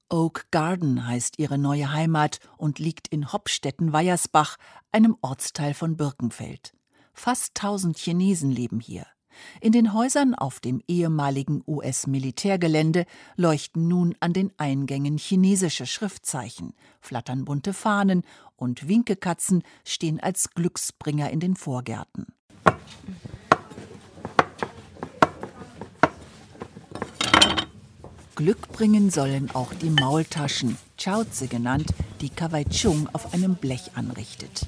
Oak 0.10 0.52
Garden 0.52 1.08
heißt 1.08 1.40
ihre 1.40 1.58
neue 1.58 1.92
Heimat 1.92 2.40
und 2.58 2.78
liegt 2.78 3.08
in 3.08 3.34
Hopstetten-Weiersbach, 3.34 4.58
einem 4.92 5.18
Ortsteil 5.22 5.74
von 5.74 5.98
Birkenfeld. 5.98 6.74
Fast 7.14 7.56
tausend 7.56 7.98
Chinesen 7.98 8.52
leben 8.52 8.80
hier. 8.80 9.06
In 9.62 9.72
den 9.72 9.94
Häusern 9.94 10.36
auf 10.36 10.60
dem 10.60 10.82
ehemaligen 10.88 11.64
US-Militärgelände 11.68 13.06
leuchten 13.36 13.88
nun 13.88 14.16
an 14.20 14.34
den 14.34 14.52
Eingängen 14.58 15.18
chinesische 15.18 15.86
Schriftzeichen, 15.86 16.74
flattern 17.02 17.46
bunte 17.46 17.74
Fahnen 17.74 18.24
und 18.56 18.88
Winkekatzen 18.88 19.64
stehen 19.86 20.20
als 20.20 20.52
Glücksbringer 20.52 21.30
in 21.32 21.40
den 21.40 21.56
Vorgärten. 21.56 22.28
Glück 28.36 28.72
bringen 28.72 29.12
sollen 29.12 29.52
auch 29.54 29.74
die 29.76 29.92
Maultaschen, 29.92 30.78
Chauze 31.00 31.48
genannt, 31.48 31.94
die 32.22 32.30
Kawaichung 32.30 33.08
auf 33.14 33.34
einem 33.34 33.56
Blech 33.56 33.92
anrichtet. 33.96 34.68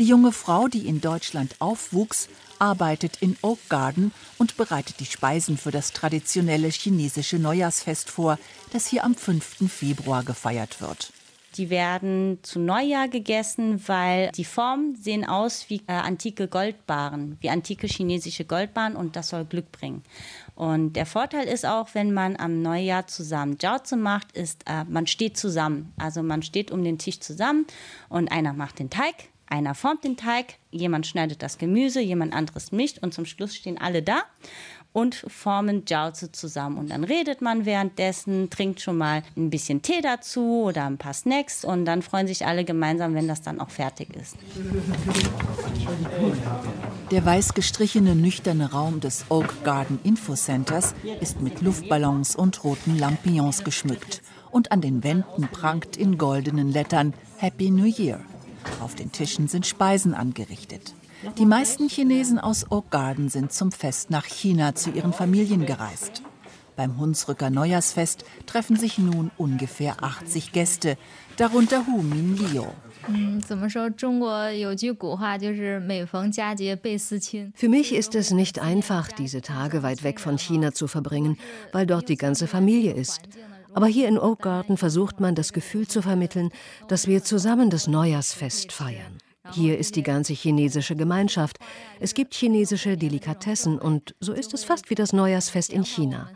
Die 0.00 0.04
junge 0.04 0.32
Frau, 0.32 0.66
die 0.66 0.88
in 0.88 1.00
Deutschland 1.00 1.54
aufwuchs, 1.60 2.28
arbeitet 2.58 3.18
in 3.20 3.36
Oak 3.42 3.60
Garden 3.68 4.12
und 4.38 4.56
bereitet 4.56 4.98
die 4.98 5.06
Speisen 5.06 5.56
für 5.56 5.70
das 5.70 5.92
traditionelle 5.92 6.68
chinesische 6.68 7.38
Neujahrsfest 7.38 8.10
vor, 8.10 8.38
das 8.72 8.88
hier 8.88 9.04
am 9.04 9.14
5. 9.14 9.70
Februar 9.70 10.24
gefeiert 10.24 10.80
wird. 10.80 11.12
Die 11.56 11.70
werden 11.70 12.40
zu 12.42 12.58
Neujahr 12.58 13.06
gegessen, 13.06 13.80
weil 13.86 14.32
die 14.32 14.44
Formen 14.44 14.96
sehen 14.96 15.24
aus 15.24 15.66
wie 15.68 15.82
äh, 15.86 15.92
antike 15.92 16.48
Goldbarren, 16.48 17.36
wie 17.40 17.50
antike 17.50 17.86
chinesische 17.86 18.44
Goldbarren 18.44 18.96
und 18.96 19.14
das 19.14 19.28
soll 19.28 19.44
Glück 19.44 19.70
bringen. 19.70 20.02
Und 20.56 20.94
der 20.94 21.06
Vorteil 21.06 21.46
ist 21.46 21.64
auch, 21.64 21.90
wenn 21.92 22.12
man 22.12 22.34
am 22.34 22.62
Neujahr 22.62 23.06
zusammen 23.06 23.56
Jiaozi 23.60 23.94
macht, 23.94 24.32
ist, 24.32 24.64
äh, 24.66 24.82
man 24.82 25.06
steht 25.06 25.36
zusammen. 25.36 25.92
Also 25.96 26.24
man 26.24 26.42
steht 26.42 26.72
um 26.72 26.82
den 26.82 26.98
Tisch 26.98 27.20
zusammen 27.20 27.66
und 28.08 28.32
einer 28.32 28.52
macht 28.52 28.80
den 28.80 28.90
Teig, 28.90 29.14
einer 29.54 29.74
formt 29.76 30.02
den 30.02 30.16
Teig, 30.16 30.56
jemand 30.72 31.06
schneidet 31.06 31.40
das 31.40 31.58
Gemüse, 31.58 32.00
jemand 32.00 32.34
anderes 32.34 32.72
mischt 32.72 32.98
und 33.00 33.14
zum 33.14 33.24
Schluss 33.24 33.54
stehen 33.54 33.78
alle 33.78 34.02
da 34.02 34.22
und 34.92 35.14
formen 35.28 35.84
Jiaozi 35.86 36.32
zusammen. 36.32 36.76
Und 36.76 36.90
dann 36.90 37.04
redet 37.04 37.40
man 37.40 37.64
währenddessen, 37.64 38.50
trinkt 38.50 38.80
schon 38.80 38.98
mal 38.98 39.22
ein 39.36 39.50
bisschen 39.50 39.80
Tee 39.80 40.00
dazu 40.00 40.64
oder 40.64 40.86
ein 40.86 40.98
paar 40.98 41.14
Snacks 41.14 41.64
und 41.64 41.84
dann 41.84 42.02
freuen 42.02 42.26
sich 42.26 42.46
alle 42.46 42.64
gemeinsam, 42.64 43.14
wenn 43.14 43.28
das 43.28 43.42
dann 43.42 43.60
auch 43.60 43.70
fertig 43.70 44.16
ist. 44.16 44.36
Der 47.12 47.24
weiß 47.24 47.54
gestrichene, 47.54 48.16
nüchterne 48.16 48.72
Raum 48.72 48.98
des 48.98 49.26
Oak 49.28 49.62
Garden 49.62 50.00
Info 50.02 50.34
Centers 50.34 50.94
ist 51.20 51.40
mit 51.40 51.60
Luftballons 51.60 52.34
und 52.34 52.64
roten 52.64 52.98
Lampions 52.98 53.62
geschmückt. 53.62 54.20
Und 54.50 54.72
an 54.72 54.80
den 54.80 55.04
Wänden 55.04 55.48
prangt 55.48 55.96
in 55.96 56.18
goldenen 56.18 56.72
Lettern 56.72 57.14
Happy 57.38 57.70
New 57.70 57.86
Year. 57.86 58.20
Auf 58.80 58.94
den 58.94 59.12
Tischen 59.12 59.48
sind 59.48 59.66
Speisen 59.66 60.14
angerichtet. 60.14 60.94
Die 61.38 61.46
meisten 61.46 61.88
Chinesen 61.88 62.38
aus 62.38 62.70
Oak 62.70 62.90
Garden 62.90 63.28
sind 63.28 63.52
zum 63.52 63.72
Fest 63.72 64.10
nach 64.10 64.26
China 64.26 64.74
zu 64.74 64.90
ihren 64.90 65.12
Familien 65.12 65.64
gereist. 65.64 66.22
Beim 66.76 66.98
Hunsrücker 66.98 67.50
Neujahrsfest 67.50 68.24
treffen 68.46 68.76
sich 68.76 68.98
nun 68.98 69.30
ungefähr 69.38 70.02
80 70.02 70.52
Gäste, 70.52 70.98
darunter 71.36 71.86
Hu 71.86 72.02
Min 72.02 72.36
Liu. 72.36 72.64
Für 77.54 77.68
mich 77.68 77.94
ist 77.94 78.14
es 78.14 78.30
nicht 78.30 78.58
einfach, 78.58 79.12
diese 79.12 79.42
Tage 79.42 79.82
weit 79.82 80.02
weg 80.02 80.20
von 80.20 80.38
China 80.38 80.72
zu 80.72 80.88
verbringen, 80.88 81.38
weil 81.72 81.86
dort 81.86 82.08
die 82.08 82.16
ganze 82.16 82.46
Familie 82.46 82.92
ist. 82.92 83.20
Aber 83.74 83.86
hier 83.86 84.08
in 84.08 84.18
Oak 84.18 84.42
Garden 84.42 84.76
versucht 84.76 85.20
man 85.20 85.34
das 85.34 85.52
Gefühl 85.52 85.86
zu 85.86 86.00
vermitteln, 86.00 86.50
dass 86.88 87.06
wir 87.06 87.22
zusammen 87.22 87.70
das 87.70 87.86
Neujahrsfest 87.88 88.72
feiern. 88.72 89.18
Hier 89.52 89.76
ist 89.76 89.96
die 89.96 90.02
ganze 90.02 90.32
chinesische 90.32 90.96
Gemeinschaft. 90.96 91.58
Es 92.00 92.14
gibt 92.14 92.34
chinesische 92.34 92.96
Delikatessen 92.96 93.78
und 93.78 94.14
so 94.18 94.32
ist 94.32 94.54
es 94.54 94.64
fast 94.64 94.88
wie 94.88 94.94
das 94.94 95.12
Neujahrsfest 95.12 95.70
in 95.70 95.84
China. 95.84 96.30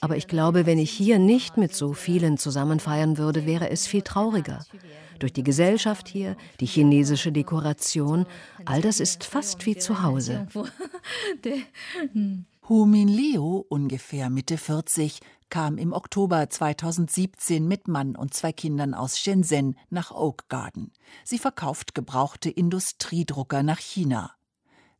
Aber 0.00 0.16
ich 0.16 0.28
glaube, 0.28 0.64
wenn 0.64 0.78
ich 0.78 0.90
hier 0.90 1.18
nicht 1.18 1.58
mit 1.58 1.74
so 1.74 1.92
vielen 1.92 2.38
zusammen 2.38 2.80
feiern 2.80 3.18
würde, 3.18 3.44
wäre 3.44 3.68
es 3.68 3.86
viel 3.86 4.02
trauriger. 4.02 4.64
Durch 5.18 5.32
die 5.32 5.42
Gesellschaft 5.42 6.08
hier, 6.08 6.36
die 6.60 6.66
chinesische 6.66 7.32
Dekoration, 7.32 8.24
all 8.64 8.80
das 8.80 9.00
ist 9.00 9.24
fast 9.24 9.66
wie 9.66 9.76
zu 9.76 10.02
Hause. 10.02 10.46
Hu 12.68 12.84
Min 12.84 13.08
Leo, 13.08 13.64
ungefähr 13.68 14.30
Mitte 14.30 14.58
40, 14.58 15.20
kam 15.50 15.78
im 15.78 15.92
Oktober 15.92 16.48
2017 16.48 17.66
mit 17.66 17.88
Mann 17.88 18.16
und 18.16 18.34
zwei 18.34 18.52
Kindern 18.52 18.94
aus 18.94 19.18
Shenzhen 19.18 19.76
nach 19.90 20.10
Oak 20.10 20.48
Garden. 20.48 20.92
Sie 21.24 21.38
verkauft 21.38 21.94
gebrauchte 21.94 22.50
Industriedrucker 22.50 23.62
nach 23.62 23.78
China. 23.78 24.32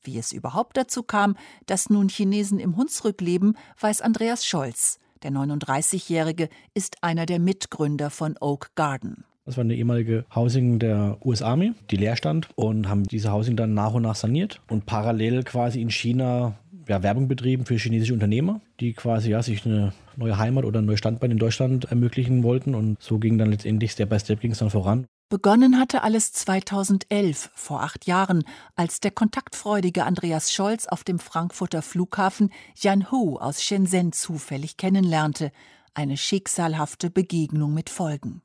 Wie 0.02 0.18
es 0.18 0.32
überhaupt 0.32 0.76
dazu 0.76 1.02
kam, 1.02 1.36
dass 1.66 1.90
nun 1.90 2.08
Chinesen 2.08 2.60
im 2.60 2.76
Hunsrück 2.76 3.20
leben, 3.20 3.54
weiß 3.80 4.00
Andreas 4.00 4.46
Scholz. 4.46 4.98
Der 5.22 5.32
39-Jährige 5.32 6.48
ist 6.74 7.02
einer 7.02 7.26
der 7.26 7.40
Mitgründer 7.40 8.10
von 8.10 8.36
Oak 8.40 8.74
Garden. 8.76 9.24
Das 9.48 9.56
war 9.56 9.64
eine 9.64 9.76
ehemalige 9.76 10.26
Housing 10.34 10.78
der 10.78 11.16
US 11.24 11.40
Army, 11.40 11.72
die 11.90 11.96
leer 11.96 12.16
stand 12.16 12.50
und 12.54 12.86
haben 12.86 13.04
diese 13.04 13.32
Housing 13.32 13.56
dann 13.56 13.72
nach 13.72 13.94
und 13.94 14.02
nach 14.02 14.14
saniert 14.14 14.60
und 14.68 14.84
parallel 14.84 15.42
quasi 15.42 15.80
in 15.80 15.90
China 15.90 16.58
ja, 16.88 17.02
Werbung 17.02 17.28
betrieben 17.28 17.66
für 17.66 17.76
chinesische 17.76 18.14
Unternehmer, 18.14 18.60
die 18.80 18.94
quasi 18.94 19.30
ja, 19.30 19.42
sich 19.42 19.64
eine 19.66 19.92
neue 20.16 20.38
Heimat 20.38 20.64
oder 20.64 20.80
ein 20.80 20.86
neues 20.86 20.98
Standbein 20.98 21.30
in 21.30 21.38
Deutschland 21.38 21.84
ermöglichen 21.86 22.42
wollten. 22.42 22.74
Und 22.74 23.02
so 23.02 23.18
ging 23.18 23.38
dann 23.38 23.50
letztendlich 23.50 23.92
Step 23.92 24.10
by 24.10 24.18
Step 24.18 24.40
ging 24.40 24.52
es 24.52 24.58
dann 24.58 24.70
voran. 24.70 25.06
Begonnen 25.30 25.78
hatte 25.78 26.02
alles 26.02 26.32
2011, 26.32 27.50
vor 27.54 27.82
acht 27.82 28.06
Jahren, 28.06 28.44
als 28.76 29.00
der 29.00 29.10
kontaktfreudige 29.10 30.04
Andreas 30.04 30.50
Scholz 30.52 30.86
auf 30.86 31.04
dem 31.04 31.18
Frankfurter 31.18 31.82
Flughafen 31.82 32.50
Jan 32.74 33.10
Hu 33.10 33.36
aus 33.36 33.62
Shenzhen 33.62 34.12
zufällig 34.12 34.78
kennenlernte. 34.78 35.52
Eine 35.92 36.16
schicksalhafte 36.16 37.10
Begegnung 37.10 37.74
mit 37.74 37.90
Folgen. 37.90 38.40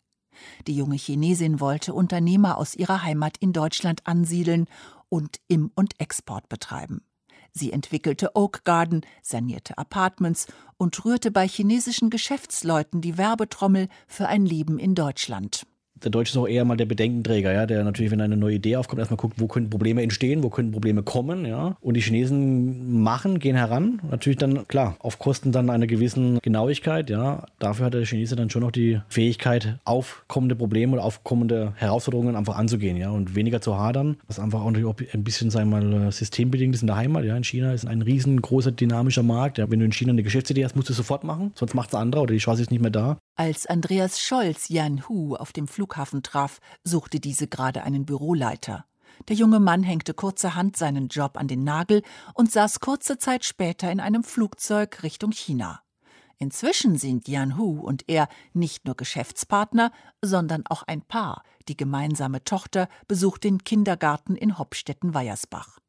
Die 0.68 0.76
junge 0.76 0.98
Chinesin 0.98 1.62
wollte 1.62 1.94
Unternehmer 1.94 2.58
aus 2.58 2.76
ihrer 2.76 3.04
Heimat 3.04 3.38
in 3.38 3.54
Deutschland 3.54 4.06
ansiedeln 4.06 4.66
und 5.08 5.39
Im- 5.48 5.72
und 5.76 6.00
Export 6.02 6.50
betreiben. 6.50 7.02
Sie 7.54 7.72
entwickelte 7.72 8.36
Oak 8.36 8.66
Garden, 8.66 9.01
sanierte 9.22 9.78
Apartments 9.78 10.47
und 10.78 11.06
rührte 11.06 11.32
bei 11.32 11.47
chinesischen 11.47 12.10
Geschäftsleuten 12.10 13.01
die 13.01 13.18
Werbetrommel 13.18 13.89
für 14.08 14.28
ein 14.28 14.45
Leben 14.45 14.80
in 14.80 14.95
Deutschland 14.95 15.66
der 16.04 16.12
Deutsche 16.12 16.32
ist 16.32 16.38
auch 16.38 16.47
eher 16.47 16.66
mal 16.66 16.78
der 16.78 16.86
Bedenkenträger, 16.86 17.51
ja, 17.51 17.66
der 17.66 17.84
natürlich, 17.84 18.12
wenn 18.12 18.22
eine 18.22 18.38
neue 18.38 18.56
Idee 18.56 18.76
aufkommt, 18.76 18.99
erstmal 18.99 19.18
guckt, 19.18 19.36
wo 19.39 19.47
können 19.47 19.70
Probleme 19.70 20.01
entstehen, 20.01 20.43
wo 20.43 20.49
können 20.49 20.72
Probleme 20.72 21.04
kommen, 21.04 21.45
ja. 21.45 21.76
Und 21.82 21.95
die 21.95 22.01
Chinesen 22.01 23.01
machen, 23.01 23.39
gehen 23.39 23.56
heran, 23.56 24.01
natürlich 24.10 24.38
dann, 24.38 24.68
klar, 24.68 24.95
auf 24.99 25.20
Kosten 25.20 25.51
dann 25.51 25.70
einer 25.70 25.88
gewissen 25.88 26.39
Genauigkeit, 26.41 27.10
ja. 27.10 27.45
Dafür 27.60 27.88
hat 27.88 27.93
der 27.93 28.06
Chinese 28.06 28.36
dann 28.36 28.49
schon 28.49 28.62
noch 28.62 28.72
die 28.72 29.01
Fähigkeit, 29.08 29.80
aufkommende 29.86 30.56
Probleme 30.56 30.93
oder 30.93 31.04
aufkommende 31.04 31.74
Herausforderungen 31.78 32.36
einfach 32.36 32.58
anzugehen, 32.58 32.97
ja, 32.97 33.10
und 33.10 33.36
weniger 33.36 33.62
zu 33.62 33.78
hadern, 33.78 34.18
was 34.28 34.39
einfach 34.39 34.62
auch 34.62 34.74
auch 34.74 34.95
ein 35.14 35.24
bisschen, 35.24 35.51
sagen 35.51 35.70
wir 35.70 35.82
mal, 35.82 36.12
systembedingt 36.12 36.74
ist 36.76 36.82
in 36.82 36.88
der 36.88 36.95
Heimat, 36.95 37.24
ja. 37.26 37.36
In 37.36 37.43
China 37.43 37.74
ist 37.74 37.86
ein 37.86 38.01
riesengroßer 38.01 38.72
dynamischer 38.72 39.24
Markt, 39.24 39.58
ja. 39.58 39.70
Wenn 39.70 39.80
du 39.80 39.86
in 39.86 39.91
China 39.91 40.12
eine 40.12 40.24
Geschäftsidee 40.24 40.66
hast, 40.66 40.76
musst 40.76 40.89
du 40.89 40.93
es 40.93 40.97
sofort 40.97 41.24
machen, 41.24 41.51
sonst 41.56 41.74
macht 41.74 41.89
es 41.89 41.95
ein 41.95 42.01
anderer 42.01 42.24
oder 42.24 42.34
die 42.34 42.39
Chance 42.39 42.62
ist 42.62 42.72
nicht 42.72 42.82
mehr 42.82 42.91
da. 42.91 43.18
Als 43.36 43.66
Andreas 43.66 44.22
Scholz 44.22 44.70
Jan 44.70 45.10
Hu 45.10 45.36
auf 45.36 45.54
dem 45.54 45.68
Flughafen 45.68 46.22
traf, 46.22 46.60
suchte 46.84 47.20
diese 47.20 47.48
gerade 47.48 47.84
einen 47.84 48.06
Büroleiter. 48.06 48.86
Der 49.28 49.36
junge 49.36 49.60
Mann 49.60 49.82
hängte 49.82 50.14
kurzerhand 50.14 50.78
seinen 50.78 51.08
Job 51.08 51.38
an 51.38 51.48
den 51.48 51.64
Nagel 51.64 52.04
und 52.36 52.52
saß 52.52 52.80
kurze 52.80 53.18
Zeit 53.18 53.44
später 53.44 53.92
in 53.92 54.00
einem 54.00 54.24
Flugzeug 54.24 55.02
Richtung 55.02 55.32
China. 55.32 55.82
Inzwischen 56.38 56.98
sind 56.98 57.28
Jan 57.28 57.58
Hu 57.58 57.80
und 57.80 58.08
er 58.08 58.28
nicht 58.54 58.86
nur 58.86 58.96
Geschäftspartner, 58.96 59.92
sondern 60.22 60.68
auch 60.68 60.84
ein 60.84 61.02
Paar. 61.02 61.44
Die 61.68 61.78
gemeinsame 61.78 62.44
Tochter 62.44 62.88
besucht 63.08 63.44
den 63.46 63.64
Kindergarten 63.64 64.36
in 64.36 64.60
Hopstetten-Weiersbach. 64.60 65.80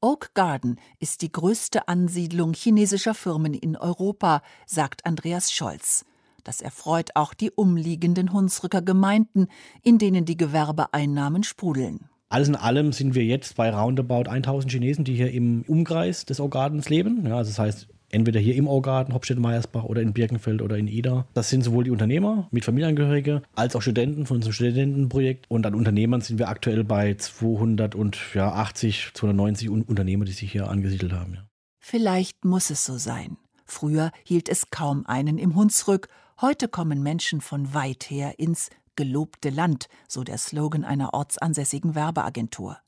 Oak 0.00 0.34
Garden 0.34 0.80
ist 0.98 1.22
die 1.22 1.30
größte 1.30 1.86
Ansiedlung 1.86 2.54
chinesischer 2.54 3.14
Firmen 3.14 3.54
in 3.54 3.76
Europa, 3.76 4.42
sagt 4.66 5.06
Andreas 5.06 5.52
Scholz. 5.52 6.04
Das 6.48 6.62
erfreut 6.62 7.10
auch 7.12 7.34
die 7.34 7.50
umliegenden 7.50 8.32
Hunsrücker 8.32 8.80
Gemeinden, 8.80 9.48
in 9.82 9.98
denen 9.98 10.24
die 10.24 10.38
Gewerbeeinnahmen 10.38 11.42
sprudeln. 11.42 12.08
Alles 12.30 12.48
in 12.48 12.56
allem 12.56 12.94
sind 12.94 13.14
wir 13.14 13.22
jetzt 13.22 13.56
bei 13.56 13.70
roundabout 13.70 14.30
1000 14.30 14.72
Chinesen, 14.72 15.04
die 15.04 15.14
hier 15.14 15.30
im 15.30 15.62
Umkreis 15.68 16.24
des 16.24 16.40
Orgadens 16.40 16.88
leben. 16.88 17.26
Ja, 17.26 17.36
also 17.36 17.50
das 17.50 17.58
heißt, 17.58 17.88
entweder 18.08 18.40
hier 18.40 18.54
im 18.54 18.66
Orgarten, 18.66 19.12
Hauptstädte-Meiersbach 19.12 19.84
oder 19.84 20.00
in 20.00 20.14
Birkenfeld 20.14 20.62
oder 20.62 20.78
in 20.78 20.88
Ida. 20.88 21.26
Das 21.34 21.50
sind 21.50 21.64
sowohl 21.64 21.84
die 21.84 21.90
Unternehmer 21.90 22.48
mit 22.50 22.64
Familienangehörige 22.64 23.42
als 23.54 23.76
auch 23.76 23.82
Studenten 23.82 24.24
von 24.24 24.36
unserem 24.36 24.54
Studentenprojekt. 24.54 25.44
Und 25.50 25.66
an 25.66 25.74
Unternehmern 25.74 26.22
sind 26.22 26.38
wir 26.38 26.48
aktuell 26.48 26.82
bei 26.82 27.12
280, 27.12 29.10
290 29.12 29.68
Unternehmer, 29.68 30.24
die 30.24 30.32
sich 30.32 30.50
hier 30.50 30.70
angesiedelt 30.70 31.12
haben. 31.12 31.34
Ja. 31.34 31.44
Vielleicht 31.78 32.46
muss 32.46 32.70
es 32.70 32.86
so 32.86 32.96
sein. 32.96 33.36
Früher 33.70 34.12
hielt 34.24 34.48
es 34.48 34.70
kaum 34.70 35.04
einen 35.04 35.36
im 35.36 35.54
Hunsrück 35.54 36.08
Heute 36.40 36.68
kommen 36.68 37.02
Menschen 37.02 37.40
von 37.40 37.74
weit 37.74 38.04
her 38.10 38.38
ins 38.38 38.70
gelobte 38.94 39.50
Land, 39.50 39.88
so 40.06 40.22
der 40.22 40.38
Slogan 40.38 40.84
einer 40.84 41.12
ortsansässigen 41.12 41.96
Werbeagentur. 41.96 42.78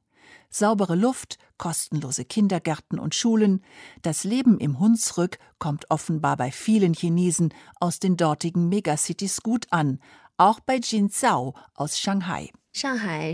Saubere 0.50 0.94
Luft, 0.94 1.36
kostenlose 1.58 2.24
Kindergärten 2.24 3.00
und 3.00 3.16
Schulen, 3.16 3.64
das 4.02 4.22
Leben 4.22 4.60
im 4.60 4.78
Hunsrück 4.78 5.40
kommt 5.58 5.90
offenbar 5.90 6.36
bei 6.36 6.52
vielen 6.52 6.94
Chinesen 6.94 7.52
aus 7.80 7.98
den 7.98 8.16
dortigen 8.16 8.68
Megacities 8.68 9.42
gut 9.42 9.66
an, 9.70 9.98
auch 10.40 10.58
bei 10.60 10.76
Jin 10.76 11.10
Zhao 11.10 11.54
aus 11.74 11.98
Shanghai. 11.98 12.50
Shanghai 12.72 13.32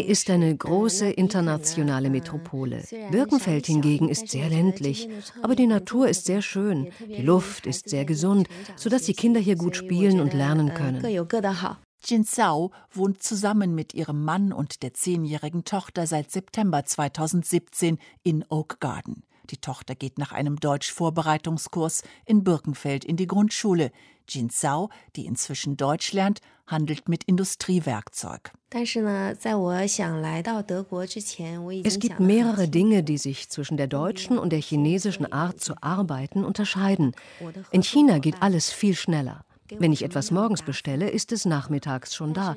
ist 0.00 0.30
eine 0.30 0.56
große 0.56 1.10
internationale 1.10 2.10
Metropole. 2.10 2.82
Birkenfeld 3.10 3.66
hingegen 3.66 4.08
ist 4.08 4.28
sehr 4.28 4.48
ländlich, 4.48 5.08
aber 5.42 5.54
die 5.54 5.66
Natur 5.66 6.08
ist 6.08 6.24
sehr 6.24 6.42
schön, 6.42 6.90
die 7.06 7.22
Luft 7.22 7.66
ist 7.66 7.90
sehr 7.90 8.04
gesund, 8.04 8.48
sodass 8.76 9.02
die 9.02 9.12
Kinder 9.14 9.38
hier 9.38 9.56
gut 9.56 9.76
spielen 9.76 10.20
und 10.20 10.32
lernen 10.34 10.74
können. 10.74 11.04
Jin 12.04 12.24
Zhao 12.24 12.72
wohnt 12.90 13.22
zusammen 13.22 13.76
mit 13.76 13.94
ihrem 13.94 14.24
Mann 14.24 14.52
und 14.52 14.82
der 14.82 14.94
zehnjährigen 14.94 15.64
Tochter 15.64 16.08
seit 16.08 16.32
September 16.32 16.84
2017 16.84 17.98
in 18.24 18.44
Oak 18.48 18.80
Garden. 18.80 19.22
Die 19.50 19.56
Tochter 19.56 19.94
geht 19.94 20.18
nach 20.18 20.32
einem 20.32 20.58
Deutsch-Vorbereitungskurs 20.58 22.02
in 22.26 22.44
Birkenfeld 22.44 23.04
in 23.04 23.16
die 23.16 23.26
Grundschule. 23.26 23.90
Jin 24.28 24.50
Zhao, 24.50 24.90
die 25.16 25.26
inzwischen 25.26 25.76
Deutsch 25.76 26.12
lernt, 26.12 26.40
handelt 26.66 27.08
mit 27.08 27.24
Industriewerkzeug. 27.24 28.52
Es 28.70 28.86
gibt 31.98 32.20
mehrere 32.20 32.68
Dinge, 32.68 33.02
die 33.02 33.18
sich 33.18 33.50
zwischen 33.50 33.76
der 33.76 33.88
deutschen 33.88 34.38
und 34.38 34.50
der 34.50 34.60
chinesischen 34.60 35.30
Art 35.32 35.60
zu 35.60 35.74
arbeiten 35.82 36.44
unterscheiden. 36.44 37.14
In 37.70 37.82
China 37.82 38.18
geht 38.18 38.36
alles 38.40 38.72
viel 38.72 38.94
schneller. 38.94 39.44
Wenn 39.78 39.92
ich 39.92 40.02
etwas 40.02 40.30
morgens 40.30 40.62
bestelle, 40.62 41.10
ist 41.10 41.32
es 41.32 41.44
nachmittags 41.44 42.14
schon 42.14 42.34
da. 42.34 42.56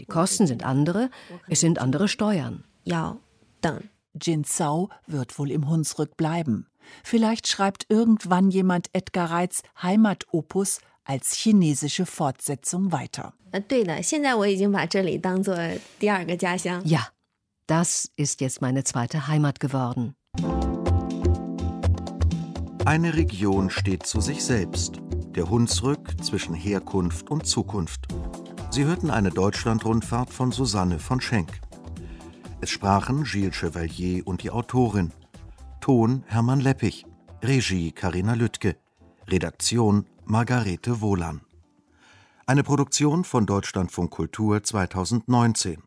Die 0.00 0.06
Kosten 0.06 0.46
sind 0.46 0.64
andere, 0.64 1.10
es 1.48 1.60
sind 1.60 1.78
andere 1.80 2.08
Steuern. 2.08 2.64
Ja, 2.84 3.16
dann. 3.60 3.88
Jin 4.20 4.44
Zhao 4.44 4.90
wird 5.06 5.38
wohl 5.38 5.50
im 5.50 5.68
Hunsrück 5.68 6.16
bleiben. 6.16 6.66
Vielleicht 7.02 7.48
schreibt 7.48 7.86
irgendwann 7.88 8.50
jemand 8.50 8.88
Edgar 8.92 9.30
Reitz 9.30 9.62
Heimatopus 9.82 10.80
als 11.04 11.34
chinesische 11.34 12.06
Fortsetzung 12.06 12.92
weiter. 12.92 13.32
Ja, 16.84 17.06
das 17.66 18.10
ist 18.16 18.40
jetzt 18.40 18.60
meine 18.60 18.84
zweite 18.84 19.28
Heimat 19.28 19.60
geworden. 19.60 20.14
Eine 22.84 23.14
Region 23.14 23.70
steht 23.70 24.06
zu 24.06 24.20
sich 24.20 24.44
selbst. 24.44 25.00
Der 25.34 25.50
Hunsrück 25.50 26.22
zwischen 26.24 26.54
Herkunft 26.54 27.30
und 27.30 27.46
Zukunft. 27.46 28.06
Sie 28.70 28.84
hörten 28.84 29.10
eine 29.10 29.30
Deutschlandrundfahrt 29.30 30.32
von 30.32 30.52
Susanne 30.52 30.98
von 30.98 31.20
Schenk. 31.20 31.60
Es 32.58 32.70
sprachen 32.70 33.24
Gilles 33.24 33.54
Chevalier 33.54 34.26
und 34.26 34.42
die 34.42 34.50
Autorin. 34.50 35.12
Ton 35.80 36.24
Hermann 36.26 36.60
Leppich. 36.60 37.04
Regie 37.42 37.92
Karina 37.92 38.32
Lüttke. 38.32 38.76
Redaktion 39.28 40.06
Margarete 40.24 41.02
Wohlan. 41.02 41.42
Eine 42.46 42.62
Produktion 42.62 43.24
von 43.24 43.44
Deutschlandfunk 43.44 44.10
Kultur 44.10 44.62
2019. 44.62 45.82